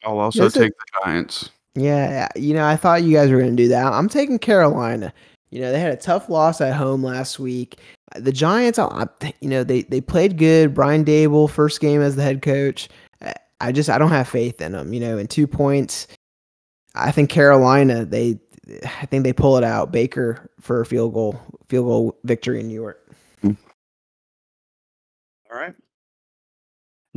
[0.04, 1.50] I'll also Yes, it- take the Giants.
[1.76, 2.28] Yeah.
[2.34, 3.92] Uh, you know, I thought you guys were going to do that.
[3.92, 5.12] I'm taking Carolina.
[5.50, 7.78] You know, they had a tough loss at home last week.
[8.14, 10.74] Uh, the Giants, oh, I, I- you know, they they played good.
[10.74, 12.88] Brian Daboll, first game as the head coach.
[13.22, 14.92] I- I just I don't have faith in them.
[14.92, 16.06] You know, in two points,
[16.94, 18.38] I think Carolina they
[18.84, 19.92] I think they pull it out.
[19.92, 23.00] Baker for a field goal field goal victory in New York.
[23.42, 23.52] Hmm.
[25.52, 25.74] All right.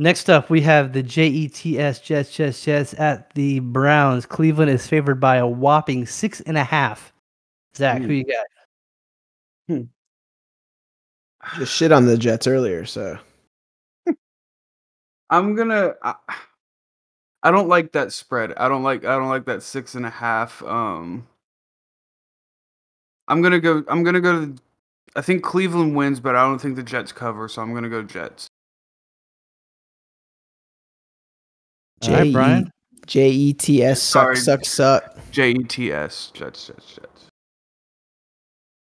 [0.00, 4.24] Next up, we have the Jets, Jets, Jets, Jets at the Browns.
[4.24, 7.12] Cleveland is favored by a whopping six and a half.
[7.76, 9.82] Zach, who you got?
[11.58, 13.18] Just shit on the Jets earlier, so
[15.30, 15.92] I'm gonna.
[16.02, 16.14] I,
[17.42, 18.54] I don't like that spread.
[18.56, 19.04] I don't like.
[19.04, 20.62] I don't like that six and a half.
[20.62, 21.28] Um.
[23.28, 23.84] I'm gonna go.
[23.86, 24.56] I'm gonna go to.
[25.14, 28.02] I think Cleveland wins, but I don't think the Jets cover, so I'm gonna go
[28.02, 28.48] Jets.
[32.02, 32.70] All right, Brian.
[33.06, 34.36] J E T S suck Sorry.
[34.36, 36.30] suck suck J E T S.
[36.34, 36.66] Jets.
[36.68, 36.94] Jets.
[36.94, 37.26] Jets.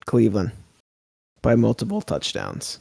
[0.05, 0.51] Cleveland
[1.41, 2.79] by multiple touchdowns.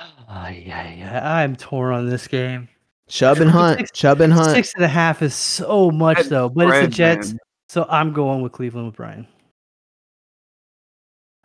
[0.00, 1.36] Oh, yeah, yeah.
[1.38, 2.68] I'm torn on this game.
[3.08, 3.78] Chubb and Hunt.
[3.80, 4.50] Six- Chubb and Hunt.
[4.54, 6.48] Six and a half is so much, That though.
[6.48, 7.38] But it's the Jets, man.
[7.68, 9.26] so I'm going with Cleveland with Brian.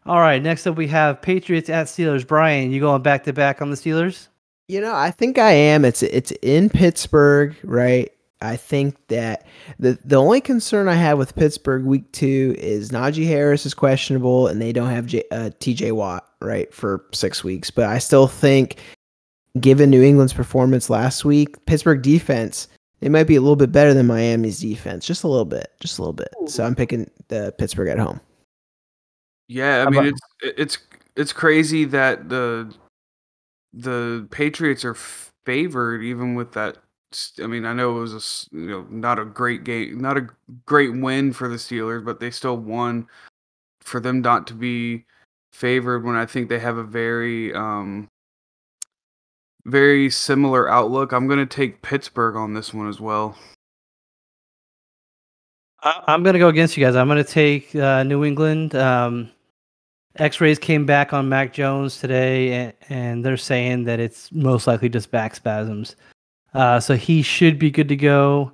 [0.06, 2.26] All right, next up we have Patriots at Steelers.
[2.26, 4.28] Brian, you going back to back on the Steelers?
[4.68, 5.86] You know, I think I am.
[5.86, 8.12] It's it's in Pittsburgh, right?
[8.42, 9.46] I think that
[9.80, 14.48] the the only concern I have with Pittsburgh week two is Najee Harris is questionable
[14.48, 15.92] and they don't have J, uh, T.J.
[15.92, 17.70] Watt right for six weeks.
[17.70, 18.78] But I still think,
[19.60, 22.70] given New England's performance last week, Pittsburgh defense
[23.00, 26.00] they might be a little bit better than Miami's defense, just a little bit, just
[26.00, 26.34] a little bit.
[26.48, 28.20] So I'm picking the Pittsburgh at home.
[29.48, 30.78] Yeah, I mean it's it's
[31.16, 32.74] it's crazy that the
[33.74, 34.96] the Patriots are
[35.46, 36.78] favored even with that
[37.42, 38.14] I mean, I know it was
[38.52, 40.28] a you know not a great game, not a
[40.66, 43.08] great win for the Steelers, but they still won.
[43.82, 45.06] For them not to be
[45.52, 48.08] favored when I think they have a very um
[49.66, 53.36] very similar outlook, I'm going to take Pittsburgh on this one as well.
[55.82, 56.96] I'm going to go against you guys.
[56.96, 58.76] I'm going to take uh, New England.
[58.76, 59.32] Um,
[60.18, 64.90] X-rays came back on Mac Jones today, and, and they're saying that it's most likely
[64.90, 65.96] just back spasms.
[66.54, 68.52] Uh, so he should be good to go.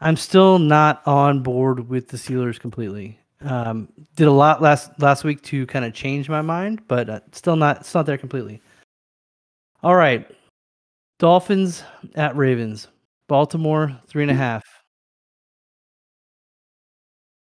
[0.00, 3.18] I'm still not on board with the Steelers completely.
[3.40, 7.20] Um, did a lot last last week to kind of change my mind, but uh,
[7.32, 8.62] still not it's not there completely.
[9.82, 10.26] All right,
[11.18, 11.82] Dolphins
[12.14, 12.88] at Ravens.
[13.28, 14.62] Baltimore three and a half.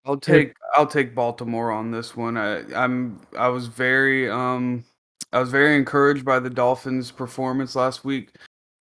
[0.06, 2.38] I'll take I'll take Baltimore on this one.
[2.38, 4.86] I, I'm I was very um
[5.34, 8.30] I was very encouraged by the Dolphins' performance last week.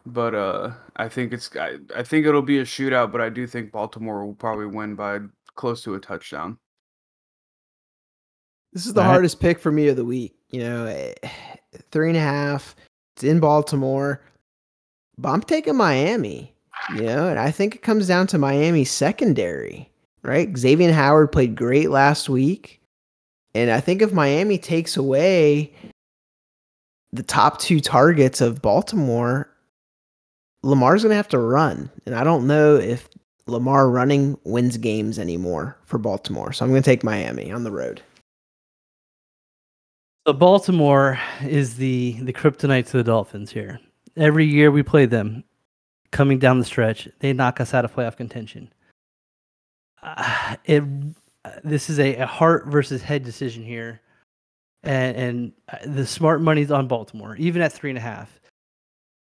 [0.07, 3.47] But uh, I think it's I, I think it'll be a shootout, but I do
[3.47, 5.21] think Baltimore will probably win by
[5.55, 6.59] close to a touchdown.
[8.73, 10.35] This is the hardest pick for me of the week.
[10.51, 11.15] You know, eh,
[11.91, 12.77] three and a half.
[13.17, 14.21] It's in Baltimore,
[15.17, 16.55] but I'm taking Miami.
[16.95, 19.91] You know, and I think it comes down to Miami secondary,
[20.23, 20.55] right?
[20.57, 22.83] Xavier Howard played great last week,
[23.55, 25.73] and I think if Miami takes away
[27.13, 29.54] the top two targets of Baltimore,
[30.65, 31.91] Lamar's going to have to run.
[32.07, 33.09] And I don't know if
[33.47, 36.53] Lamar running wins games anymore for Baltimore.
[36.53, 38.03] So I'm going to take Miami on the road.
[40.27, 43.79] So Baltimore is the the kryptonite to the Dolphins here.
[44.17, 45.45] Every year we play them,
[46.13, 48.73] coming down the stretch, they knock us out of playoff contention.
[50.03, 50.83] Uh, it
[51.63, 54.01] this is a, a, heart versus head decision here,
[54.83, 58.41] and, and uh, the smart money's on Baltimore, even at three and a half.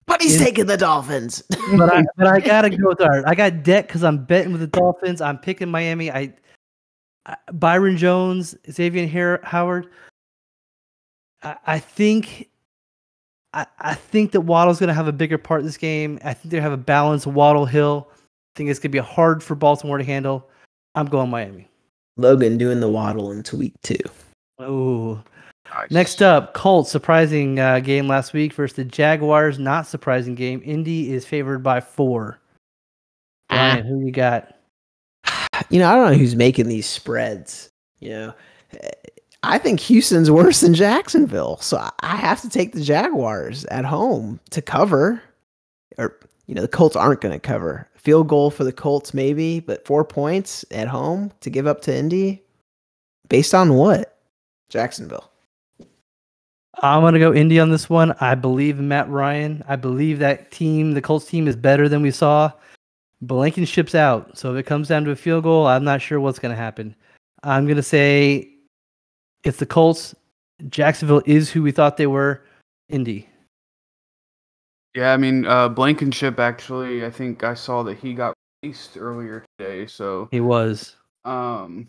[0.08, 1.42] But he's taking the Dolphins.
[1.76, 3.22] but I but I gotta go with our.
[3.28, 5.20] I got debt because I'm betting with the Dolphins.
[5.20, 6.10] I'm picking Miami.
[6.10, 6.34] I,
[7.26, 9.88] I Byron Jones, Xavier Howard.
[11.42, 12.48] I, I think.
[13.54, 16.18] I, I think that Waddle's going to have a bigger part in this game.
[16.22, 18.06] I think they have a balanced Waddle Hill.
[18.10, 18.14] I
[18.56, 20.50] think it's going to be hard for Baltimore to handle.
[20.94, 21.66] I'm going Miami.
[22.18, 23.96] Logan doing the Waddle into week two.
[24.58, 25.22] Oh,
[25.74, 25.90] Nice.
[25.90, 29.58] Next up, Colts surprising uh, game last week versus the Jaguars.
[29.58, 30.62] Not surprising game.
[30.64, 32.40] Indy is favored by four.
[33.48, 34.54] Brian, who you got?
[35.70, 37.68] You know, I don't know who's making these spreads.
[37.98, 38.34] You know,
[39.42, 44.40] I think Houston's worse than Jacksonville, so I have to take the Jaguars at home
[44.50, 45.20] to cover.
[45.98, 46.16] Or
[46.46, 47.88] you know, the Colts aren't going to cover.
[47.96, 51.94] Field goal for the Colts, maybe, but four points at home to give up to
[51.94, 52.42] Indy.
[53.28, 54.16] Based on what?
[54.70, 55.30] Jacksonville.
[56.82, 58.12] I'm gonna go Indy on this one.
[58.20, 59.64] I believe in Matt Ryan.
[59.66, 62.52] I believe that team, the Colts team, is better than we saw.
[63.20, 66.38] Blankenship's out, so if it comes down to a field goal, I'm not sure what's
[66.38, 66.94] gonna happen.
[67.42, 68.48] I'm gonna say
[69.42, 70.14] it's the Colts.
[70.68, 72.44] Jacksonville is who we thought they were.
[72.88, 73.28] Indy.
[74.94, 76.38] Yeah, I mean uh, Blankenship.
[76.38, 79.86] Actually, I think I saw that he got released earlier today.
[79.86, 80.96] So he was.
[81.24, 81.88] Um,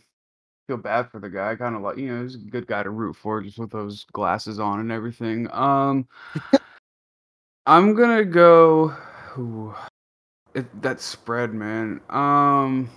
[0.70, 1.56] feel bad for the guy.
[1.56, 4.06] Kind of like you know, he's a good guy to root for, just with those
[4.14, 5.48] glasses on and everything.
[5.52, 6.08] Um,
[7.66, 8.96] I'm gonna go.
[9.38, 9.74] Ooh,
[10.54, 12.02] it, that spread, man.
[12.12, 12.88] Um,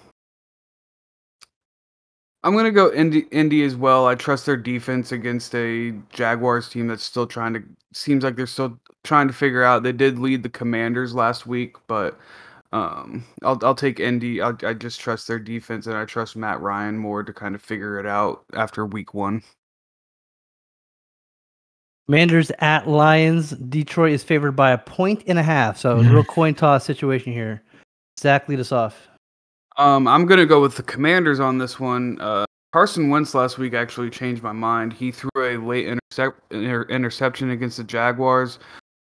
[2.45, 4.07] I'm gonna go Indy, Indy as well.
[4.07, 7.62] I trust their defense against a Jaguars team that's still trying to.
[7.95, 9.83] Seems like they're still trying to figure out.
[9.83, 12.18] They did lead the Commanders last week, but
[12.73, 14.41] um, I'll I'll take Indy.
[14.41, 17.62] I'll, I just trust their defense, and I trust Matt Ryan more to kind of
[17.62, 19.43] figure it out after week one.
[22.07, 23.51] Commanders at Lions.
[23.51, 27.62] Detroit is favored by a point and a half, so real coin toss situation here.
[28.18, 29.09] Zach, lead us off.
[29.77, 32.18] Um, I'm gonna go with the Commanders on this one.
[32.20, 34.95] Uh, Carson Wentz last week actually changed my mind.
[34.95, 38.59] He threw a late intercept, inter- interception against the Jaguars.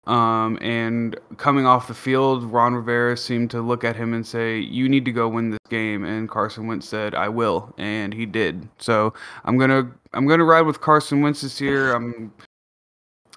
[0.09, 4.59] Um, and coming off the field, Ron Rivera seemed to look at him and say,
[4.59, 8.25] "You need to go win this game." And Carson Wentz said, "I will," and he
[8.27, 8.69] did.
[8.79, 9.13] So
[9.45, 11.95] I'm gonna I'm gonna ride with Carson Wentz this year.
[11.95, 12.33] I'm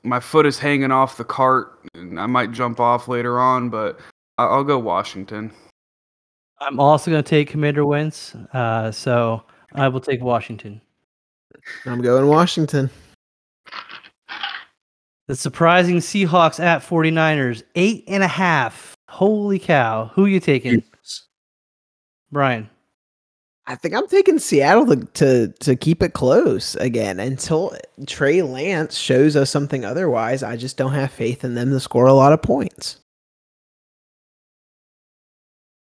[0.04, 1.80] my foot is hanging off the cart.
[1.94, 4.00] and I might jump off later on, but
[4.38, 5.52] I'll go Washington.
[6.60, 8.36] I'm also going to take Commander Wentz.
[8.54, 9.44] Uh, so
[9.74, 10.82] I will take Washington.
[11.86, 12.90] I'm going Washington.
[15.32, 18.98] The surprising Seahawks at 49ers, eight and a half.
[19.08, 20.12] Holy cow.
[20.14, 20.84] Who you taking?
[22.34, 22.70] Brian.
[23.66, 27.74] I think I'm taking Seattle to, to to keep it close again until
[28.08, 30.44] Trey Lance shows us something otherwise.
[30.44, 33.00] I just don't have faith in them to score a lot of points.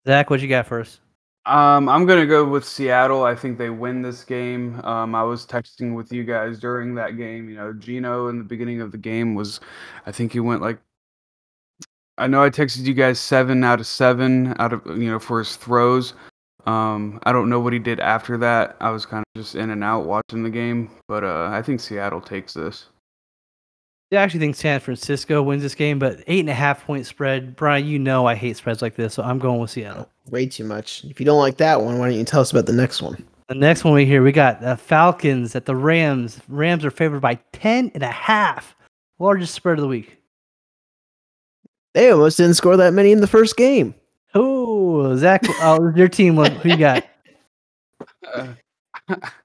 [0.06, 1.00] Zach, what you got first?
[1.44, 3.24] Um, I'm gonna go with Seattle.
[3.24, 4.80] I think they win this game.
[4.84, 7.48] Um, I was texting with you guys during that game.
[7.48, 9.58] You know, Geno in the beginning of the game was,
[10.06, 10.78] I think he went like,
[12.16, 15.40] I know I texted you guys seven out of seven out of you know for
[15.40, 16.14] his throws.
[16.66, 18.76] Um, I don't know what he did after that.
[18.80, 21.80] I was kind of just in and out watching the game, but uh, I think
[21.80, 22.86] Seattle takes this.
[24.12, 27.56] I actually think San Francisco wins this game, but eight and a half point spread.
[27.56, 30.08] Brian, you know I hate spreads like this, so I'm going with Seattle.
[30.28, 31.04] Way too much.
[31.04, 33.24] If you don't like that one, why don't you tell us about the next one?
[33.48, 36.40] The next one we hear, we got the Falcons at the Rams.
[36.48, 38.76] Rams are favored by 10 and a half.
[39.18, 40.18] Largest spread of the week.
[41.94, 43.94] They almost didn't score that many in the first game.
[44.34, 46.36] Oh, Zach, oh, your team.
[46.36, 47.04] Who you got?
[48.34, 48.48] Uh,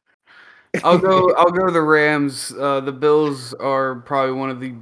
[0.84, 1.34] I'll go.
[1.36, 2.54] I'll go the Rams.
[2.58, 4.76] Uh, the Bills are probably one of the,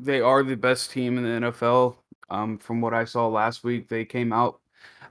[0.00, 1.96] they are the best team in the NFL.
[2.30, 4.60] Um, from what I saw last week, they came out.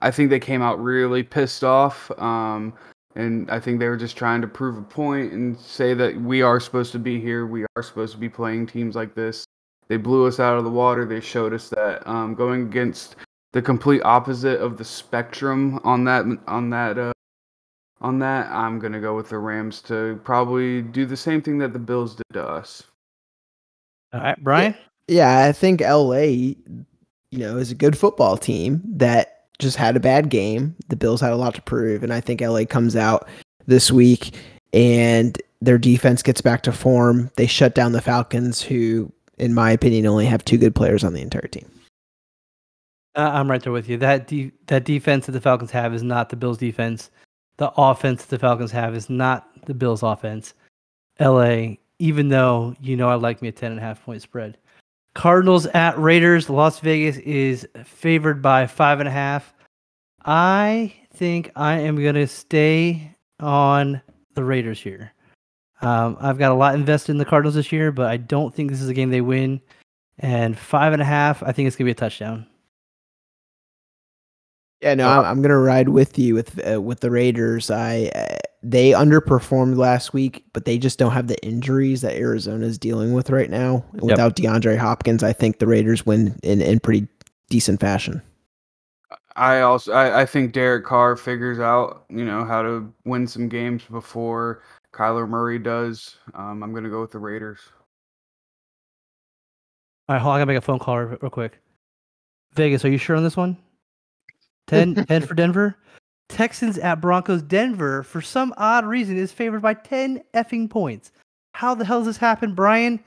[0.01, 2.11] I think they came out really pissed off.
[2.19, 2.73] Um,
[3.15, 6.43] and I think they were just trying to prove a point and say that we
[6.43, 7.47] are supposed to be here.
[7.47, 9.43] We are supposed to be playing teams like this.
[9.87, 11.03] They blew us out of the water.
[11.03, 13.15] They showed us that um, going against
[13.53, 17.11] the complete opposite of the spectrum on that on that uh,
[18.01, 21.73] on that, I'm gonna go with the Rams to probably do the same thing that
[21.73, 22.83] the Bills did to us.
[24.13, 24.75] All right, Brian.
[25.07, 26.55] Yeah, I think LA, you
[27.33, 30.75] know, is a good football team that just had a bad game.
[30.89, 33.27] The Bills had a lot to prove, and I think LA comes out
[33.65, 34.35] this week
[34.73, 37.31] and their defense gets back to form.
[37.35, 41.13] They shut down the Falcons, who, in my opinion, only have two good players on
[41.13, 41.69] the entire team.
[43.15, 43.97] Uh, I'm right there with you.
[43.97, 47.09] That de- that defense that the Falcons have is not the Bills' defense.
[47.57, 50.53] The offense the Falcons have is not the Bills' offense.
[51.19, 54.57] LA, even though you know I like me a ten and a half point spread.
[55.15, 56.49] Cardinals at Raiders.
[56.49, 59.53] Las Vegas is favored by five and a half.
[60.23, 63.99] I think I am gonna stay on
[64.35, 65.13] the Raiders here.
[65.81, 68.69] Um, I've got a lot invested in the Cardinals this year, but I don't think
[68.69, 69.61] this is a game they win.
[70.19, 72.45] And five and a half, I think it's gonna be a touchdown.
[74.81, 77.71] Yeah, no, I'm, I'm gonna ride with you with uh, with the Raiders.
[77.71, 82.65] I uh, they underperformed last week, but they just don't have the injuries that Arizona
[82.65, 83.83] is dealing with right now.
[83.93, 87.07] Without DeAndre Hopkins, I think the Raiders win in in pretty
[87.49, 88.21] decent fashion.
[89.35, 93.49] I also I, I think Derek Carr figures out you know how to win some
[93.49, 94.61] games before
[94.93, 96.17] Kyler Murray does.
[96.35, 97.59] Um, I'm gonna go with the Raiders.
[100.07, 101.59] All right, hold on, I gotta make a phone call real real quick.
[102.53, 103.57] Vegas, are you sure on this one?
[104.67, 105.77] 10, 10 for Denver.
[106.29, 107.41] Texans at Broncos.
[107.41, 111.11] Denver, for some odd reason, is favored by 10 effing points.
[111.53, 112.99] How the hell does this happen, Brian?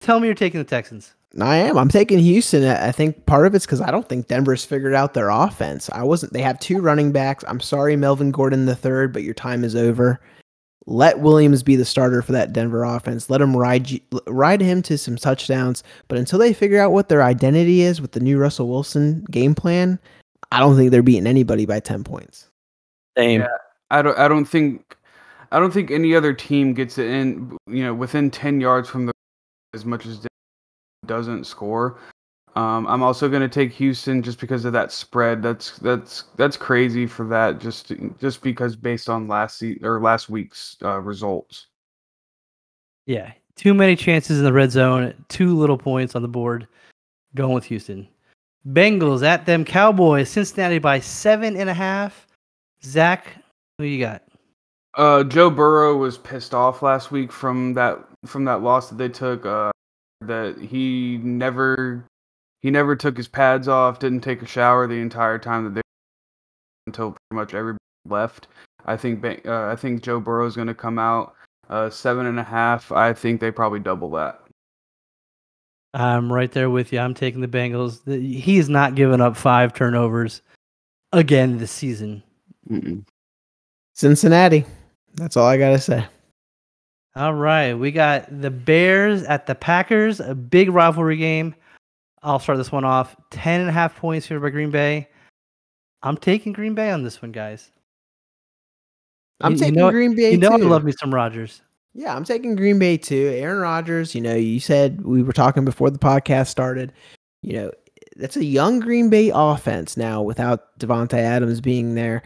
[0.00, 1.14] Tell me you're taking the Texans.
[1.40, 1.76] I am.
[1.76, 2.64] I'm taking Houston.
[2.64, 5.90] I think part of it's because I don't think Denver's figured out their offense.
[5.92, 6.32] I wasn't.
[6.32, 7.44] They have two running backs.
[7.46, 10.20] I'm sorry, Melvin Gordon the third, but your time is over.
[10.86, 13.28] Let Williams be the starter for that Denver offense.
[13.28, 15.82] Let him ride ride him to some touchdowns.
[16.08, 19.54] But until they figure out what their identity is with the new Russell Wilson game
[19.54, 19.98] plan,
[20.52, 22.48] I don't think they're beating anybody by ten points.
[23.16, 23.42] Same.
[23.42, 23.48] Yeah.
[23.90, 24.96] I don't I don't think
[25.52, 29.06] I don't think any other team gets it in you know within ten yards from
[29.06, 29.12] the
[29.74, 30.26] as much as
[31.06, 31.98] doesn't score.
[32.54, 35.42] Um, I'm also going to take Houston just because of that spread.
[35.42, 37.60] That's that's that's crazy for that.
[37.60, 41.66] Just just because based on last se- or last week's uh, results.
[43.06, 43.32] Yeah.
[43.56, 46.68] Too many chances in the red zone, too little points on the board.
[47.34, 48.08] Going with Houston.
[48.66, 50.28] Bengals at them Cowboys.
[50.28, 52.26] Cincinnati by seven and a half.
[52.82, 53.26] Zach,
[53.78, 54.22] who you got?
[54.94, 59.08] Uh, Joe Burrow was pissed off last week from that from that loss that they
[59.08, 59.46] took.
[59.46, 59.70] Uh,
[60.20, 62.04] that he never
[62.60, 65.80] he never took his pads off, didn't take a shower the entire time that they
[66.86, 67.78] until pretty much everybody
[68.08, 68.48] left.
[68.86, 71.34] I think uh, I think Joe Burrow is going to come out
[71.68, 72.90] uh, seven and a half.
[72.90, 74.40] I think they probably double that.
[75.94, 76.98] I'm right there with you.
[77.00, 78.04] I'm taking the Bengals.
[78.04, 80.42] The- He is not giving up five turnovers
[81.12, 82.22] again this season.
[82.70, 83.04] Mm-mm.
[83.94, 84.64] Cincinnati.
[85.14, 86.04] That's all I gotta say.
[87.16, 91.54] All right, we got the Bears at the Packers, a big rivalry game.
[92.22, 93.16] I'll start this one off.
[93.30, 95.08] Ten and a half points here by Green Bay.
[96.02, 97.70] I'm taking Green Bay on this one, guys.
[99.40, 101.62] I'm You- you taking know- Green Bay You know I love me some Rodgers.
[101.98, 103.32] Yeah, I'm taking Green Bay too.
[103.34, 106.92] Aaron Rodgers, you know, you said we were talking before the podcast started.
[107.42, 107.72] You know,
[108.14, 112.22] that's a young Green Bay offense now without Davante Adams being there.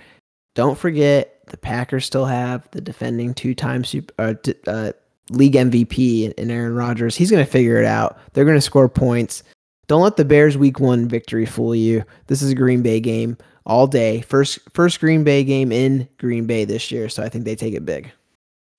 [0.54, 3.82] Don't forget the Packers still have the defending two-time
[4.18, 4.34] uh,
[4.66, 4.92] uh,
[5.30, 7.16] league MVP in Aaron Rodgers.
[7.16, 8.18] He's going to figure it out.
[8.34, 9.42] They're going to score points.
[9.86, 12.04] Don't let the Bears week 1 victory fool you.
[12.26, 14.20] This is a Green Bay game all day.
[14.20, 17.72] First first Green Bay game in Green Bay this year, so I think they take
[17.72, 18.12] it big.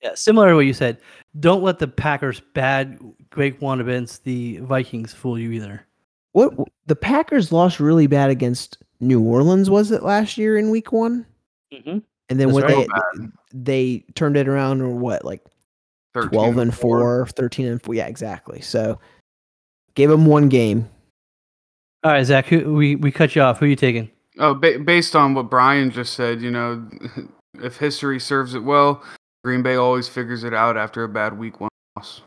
[0.03, 0.97] Yeah, similar to what you said.
[1.39, 2.99] Don't let the Packers' bad
[3.35, 5.87] week one against the Vikings fool you either.
[6.33, 6.53] What
[6.87, 11.25] the Packers lost really bad against New Orleans was it last year in week 1?
[11.73, 11.89] Mm-hmm.
[11.89, 12.87] And then That's what right.
[13.15, 15.41] they they turned it around or what like
[16.13, 17.95] 13 12 and 4, 13 and 4.
[17.95, 18.61] Yeah, exactly.
[18.61, 18.99] So
[19.95, 20.89] gave them one game.
[22.03, 23.59] All right, Zach, who, we we cut you off.
[23.59, 24.09] Who are you taking?
[24.39, 26.85] Oh, ba- based on what Brian just said, you know,
[27.61, 29.03] if history serves it well,
[29.43, 32.21] Green Bay always figures it out after a bad week one loss.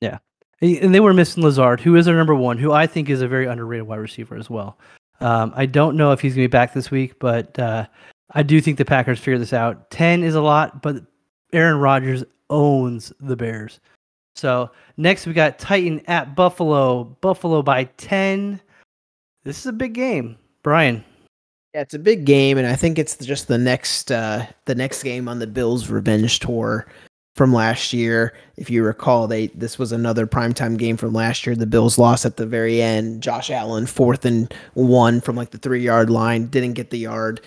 [0.00, 0.18] Yeah.
[0.60, 3.28] And they were missing Lazard, who is their number one, who I think is a
[3.28, 4.78] very underrated wide receiver as well.
[5.20, 7.86] Um, I don't know if he's going to be back this week, but uh,
[8.32, 9.90] I do think the Packers figure this out.
[9.90, 11.04] 10 is a lot, but
[11.52, 13.80] Aaron Rodgers owns the Bears.
[14.34, 17.04] So next we got Titan at Buffalo.
[17.04, 18.60] Buffalo by 10.
[19.44, 20.36] This is a big game.
[20.62, 21.04] Brian.
[21.76, 25.02] Yeah, it's a big game, and I think it's just the next uh, the next
[25.02, 26.86] game on the Bills' revenge tour
[27.34, 28.32] from last year.
[28.56, 31.54] If you recall, they this was another primetime game from last year.
[31.54, 33.22] The Bills lost at the very end.
[33.22, 37.42] Josh Allen fourth and one from like the three yard line, didn't get the yard.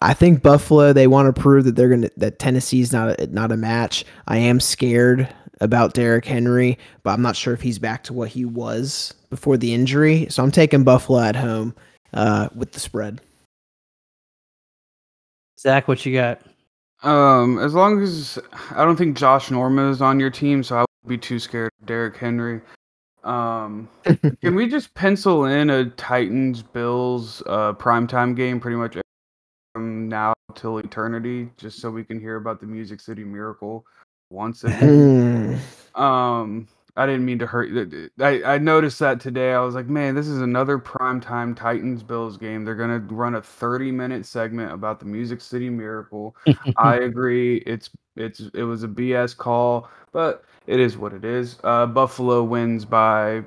[0.00, 3.52] I think Buffalo they want to prove that they're gonna that Tennessee's not a, not
[3.52, 4.06] a match.
[4.26, 5.28] I am scared
[5.60, 9.58] about Derrick Henry, but I'm not sure if he's back to what he was before
[9.58, 10.26] the injury.
[10.30, 11.74] So I'm taking Buffalo at home
[12.14, 13.20] uh, with the spread.
[15.64, 16.42] Zach, what you got?
[17.02, 18.38] Um, as long as
[18.72, 21.70] I don't think Josh Norman is on your team, so i wouldn't be too scared
[21.80, 22.60] of Derrick Henry.
[23.24, 23.88] Um,
[24.42, 28.98] can we just pencil in a Titans Bills uh primetime game pretty much
[29.72, 33.86] from now till eternity, just so we can hear about the Music City Miracle
[34.30, 35.58] once again?
[35.96, 36.02] Hmm.
[36.02, 37.70] Um, I didn't mean to hurt.
[37.70, 38.08] you.
[38.20, 39.52] I I noticed that today.
[39.52, 42.64] I was like, man, this is another primetime Titans Bills game.
[42.64, 46.36] They're gonna run a 30 minute segment about the Music City Miracle.
[46.76, 47.56] I agree.
[47.66, 51.58] It's it's it was a BS call, but it is what it is.
[51.64, 53.42] Uh, Buffalo wins by.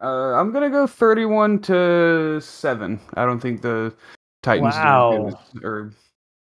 [0.00, 2.98] Uh, I'm gonna go 31 to seven.
[3.14, 3.94] I don't think the
[4.42, 5.92] Titans are, as as- or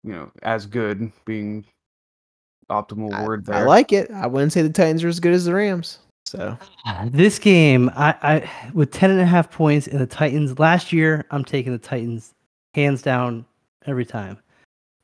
[0.04, 1.66] you know as good being
[2.70, 3.68] optimal I, word I there.
[3.68, 4.12] like it.
[4.12, 6.00] I wouldn't say the Titans are as good as the Rams.
[6.26, 6.58] So
[7.06, 11.26] This game, I, I with 10 and a half points in the Titans last year,
[11.32, 12.34] I'm taking the Titans
[12.74, 13.46] hands down
[13.86, 14.38] every time.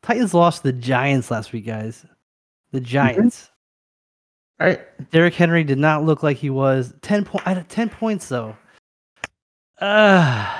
[0.01, 2.05] Titans lost the Giants last week, guys.
[2.72, 3.49] The Giants.
[4.59, 4.82] all right.
[5.11, 8.57] Derrick Henry did not look like he was 10 point I 10 points though.
[9.80, 10.59] Uh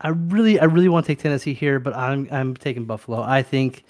[0.00, 3.22] I really I really want to take Tennessee here, but I'm I'm taking Buffalo.
[3.22, 3.84] I think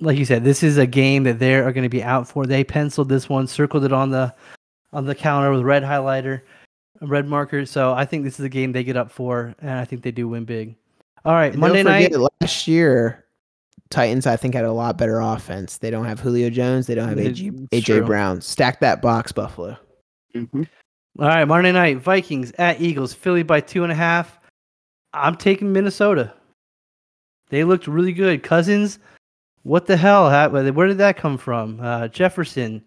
[0.00, 2.46] like you said, this is a game that they are going to be out for.
[2.46, 4.34] They penciled this one, circled it on the
[4.92, 6.40] on the counter with red highlighter,
[7.00, 7.64] red marker.
[7.66, 10.10] So I think this is a game they get up for, and I think they
[10.10, 10.74] do win big.
[11.24, 12.12] All right, And Monday night.
[12.12, 13.24] forget, last year,
[13.90, 15.76] Titans I think had a lot better offense.
[15.78, 16.86] They don't have Julio Jones.
[16.86, 18.06] They don't have AJ, AJ.
[18.06, 18.40] Brown.
[18.40, 19.76] Stack that box, Buffalo.
[20.34, 20.66] Mhm.
[21.18, 24.38] All right, Monday night Vikings at Eagles, Philly by two and a half.
[25.12, 26.32] I'm taking Minnesota.
[27.50, 28.42] They looked really good.
[28.42, 28.98] Cousins,
[29.62, 30.30] what the hell?
[30.30, 31.80] How, where did that come from?
[31.80, 32.82] Uh, Jefferson,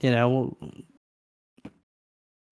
[0.00, 0.56] you know,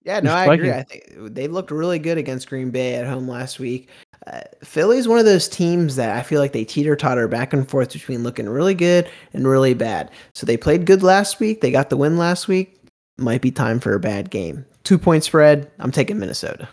[0.05, 0.73] Yeah, no, Who's I agree.
[0.73, 3.89] I think they looked really good against Green Bay at home last week.
[4.27, 7.69] Uh, Philly's one of those teams that I feel like they teeter totter back and
[7.69, 10.11] forth between looking really good and really bad.
[10.35, 11.61] So they played good last week.
[11.61, 12.77] They got the win last week.
[13.19, 14.65] Might be time for a bad game.
[14.85, 15.71] Two point spread.
[15.79, 16.69] I'm taking Minnesota.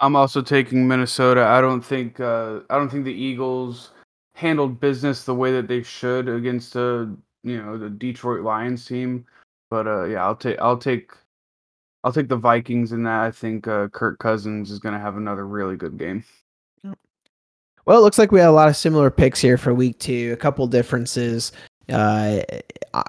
[0.00, 1.44] I'm also taking Minnesota.
[1.44, 3.90] I don't think uh, I don't think the Eagles
[4.34, 7.06] handled business the way that they should against uh,
[7.42, 9.24] you know the Detroit Lions team.
[9.70, 11.12] But uh, yeah, I'll take I'll take
[12.02, 13.20] I'll take the Vikings in that.
[13.20, 16.24] I think uh, Kirk Cousins is going to have another really good game.
[17.86, 20.32] Well, it looks like we had a lot of similar picks here for week two.
[20.32, 21.52] A couple differences
[21.90, 22.40] uh,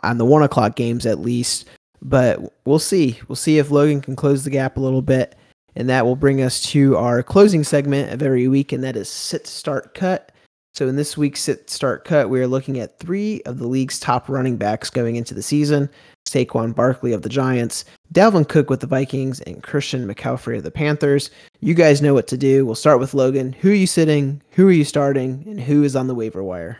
[0.03, 1.69] on the one o'clock games, at least.
[2.01, 3.17] But we'll see.
[3.27, 5.35] We'll see if Logan can close the gap a little bit.
[5.77, 9.09] And that will bring us to our closing segment of every week, and that is
[9.09, 10.31] sit, start, cut.
[10.75, 13.97] So in this week's sit start cut, we are looking at three of the league's
[13.97, 15.89] top running backs going into the season.
[16.27, 20.71] Saquon Barkley of the Giants, Dalvin Cook with the Vikings, and Christian McCaffrey of the
[20.71, 21.31] Panthers.
[21.61, 22.65] You guys know what to do.
[22.65, 23.53] We'll start with Logan.
[23.53, 24.41] Who are you sitting?
[24.51, 25.45] Who are you starting?
[25.47, 26.79] And who is on the waiver wire?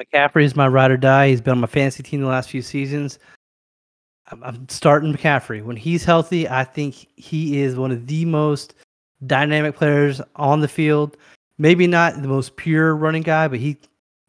[0.00, 1.28] McCaffrey is my ride or die.
[1.28, 3.20] He's been on my fantasy team the last few seasons.
[4.32, 5.62] I'm, I'm starting McCaffrey.
[5.62, 8.74] When he's healthy, I think he is one of the most
[9.24, 11.16] dynamic players on the field
[11.58, 13.78] maybe not the most pure running guy, but he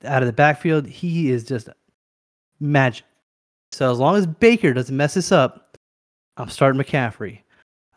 [0.03, 1.69] out of the backfield, he is just
[2.59, 3.05] magic.
[3.71, 5.77] So as long as Baker doesn't mess this up,
[6.37, 7.39] I'm starting McCaffrey.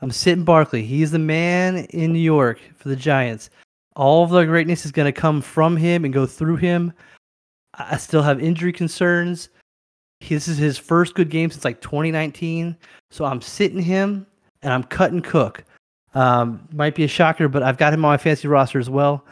[0.01, 0.83] I'm sitting Barkley.
[0.83, 3.51] He's the man in New York for the Giants.
[3.97, 6.93] All of the greatness is going to come from him and go through him.
[7.75, 9.49] I still have injury concerns.
[10.21, 12.77] This is his first good game since like 2019.
[13.11, 14.27] So I'm sitting him
[14.63, 15.65] and I'm cutting Cook.
[16.19, 19.25] Um, might be a shocker, but I've got him on my fantasy roster as well.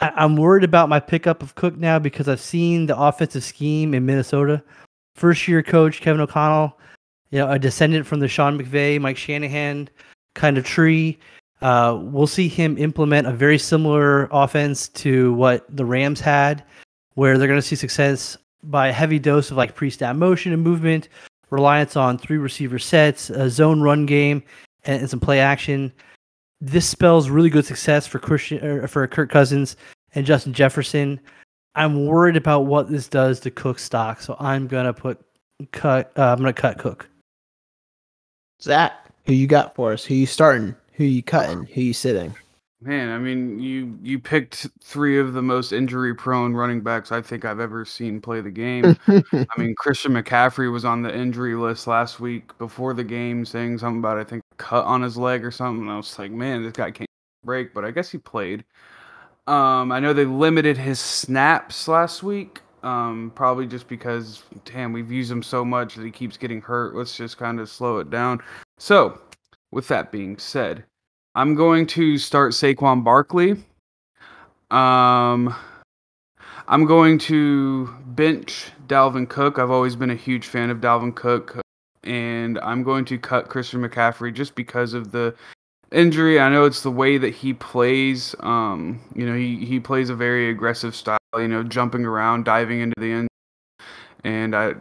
[0.00, 3.92] I, am worried about my pickup of Cook now because I've seen the offensive scheme
[3.92, 4.62] in Minnesota.
[5.16, 6.78] First year coach Kevin O'Connell,
[7.30, 9.90] you know, a descendant from the Sean McVay, Mike Shanahan
[10.34, 11.18] kind of tree.
[11.60, 16.64] Uh, we'll see him implement a very similar offense to what the Rams had,
[17.16, 20.62] where they're going to see success by a heavy dose of like pre-snap motion and
[20.62, 21.10] movement,
[21.50, 24.42] reliance on three receiver sets, a zone run game,
[24.86, 25.92] and, and some play action.
[26.60, 29.76] This spells really good success for Christian er, for Kirk Cousins
[30.14, 31.20] and Justin Jefferson.
[31.74, 35.20] I'm worried about what this does to Cook stock, so I'm gonna put
[35.72, 36.10] cut.
[36.16, 37.08] Uh, I'm gonna cut Cook.
[38.62, 38.92] Zach,
[39.26, 40.04] who you got for us?
[40.04, 40.74] Who you starting?
[40.92, 41.66] Who you cutting?
[41.66, 42.34] Who you sitting?
[42.86, 47.44] Man, I mean, you you picked three of the most injury-prone running backs I think
[47.44, 48.96] I've ever seen play the game.
[49.08, 53.78] I mean, Christian McCaffrey was on the injury list last week before the game, saying
[53.78, 55.82] something about I think cut on his leg or something.
[55.82, 57.10] And I was like, man, this guy can't
[57.42, 58.64] break, but I guess he played.
[59.48, 65.10] Um, I know they limited his snaps last week, um, probably just because, damn, we've
[65.10, 66.94] used him so much that he keeps getting hurt.
[66.94, 68.40] Let's just kind of slow it down.
[68.78, 69.20] So,
[69.72, 70.84] with that being said,
[71.36, 73.62] I'm going to start Saquon Barkley.
[74.70, 75.54] Um,
[76.66, 79.58] I'm going to bench Dalvin Cook.
[79.58, 81.60] I've always been a huge fan of Dalvin Cook,
[82.04, 85.34] and I'm going to cut Christian McCaffrey just because of the
[85.92, 86.40] injury.
[86.40, 88.34] I know it's the way that he plays.
[88.40, 91.18] Um, you know, he he plays a very aggressive style.
[91.36, 93.28] You know, jumping around, diving into the end,
[94.24, 94.76] and I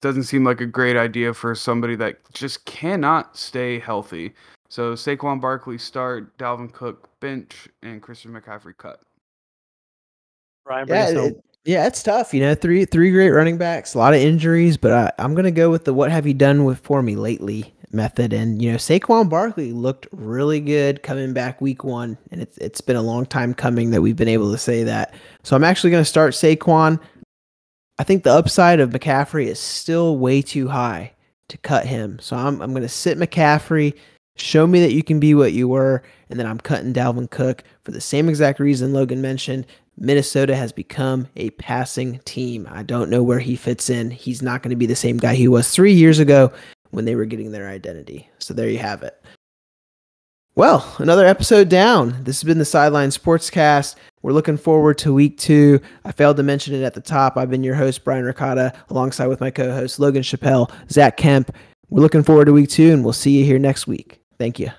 [0.00, 4.34] doesn't seem like a great idea for somebody that just cannot stay healthy.
[4.68, 9.00] So Saquon Barkley start, Dalvin Cook bench, and Christian McCaffrey cut.
[10.64, 12.34] Ryan, yeah, it, yeah, it's tough.
[12.34, 15.52] You know, three three great running backs, a lot of injuries, but I, I'm gonna
[15.52, 18.32] go with the "What have you done with for me lately?" method.
[18.32, 22.80] And you know, Saquon Barkley looked really good coming back week one, and it's it's
[22.80, 25.14] been a long time coming that we've been able to say that.
[25.42, 27.00] So I'm actually gonna start Saquon.
[27.98, 31.12] I think the upside of McCaffrey is still way too high
[31.48, 32.18] to cut him.
[32.20, 33.94] So I'm I'm gonna sit McCaffrey
[34.36, 37.64] Show me that you can be what you were, and then I'm cutting Dalvin Cook
[37.82, 39.66] for the same exact reason Logan mentioned.
[39.98, 42.68] Minnesota has become a passing team.
[42.70, 44.10] I don't know where he fits in.
[44.10, 46.52] He's not going to be the same guy he was three years ago
[46.90, 48.28] when they were getting their identity.
[48.38, 49.20] So there you have it.
[50.54, 52.24] Well, another episode down.
[52.24, 53.96] This has been the Sideline Sportscast.
[54.22, 55.80] We're looking forward to week two.
[56.04, 57.36] I failed to mention it at the top.
[57.36, 61.54] I've been your host, Brian Ricotta, alongside with my co host, Logan Chappelle, Zach Kemp.
[61.88, 64.20] We're looking forward to week two, and we'll see you here next week.
[64.38, 64.70] Thank you.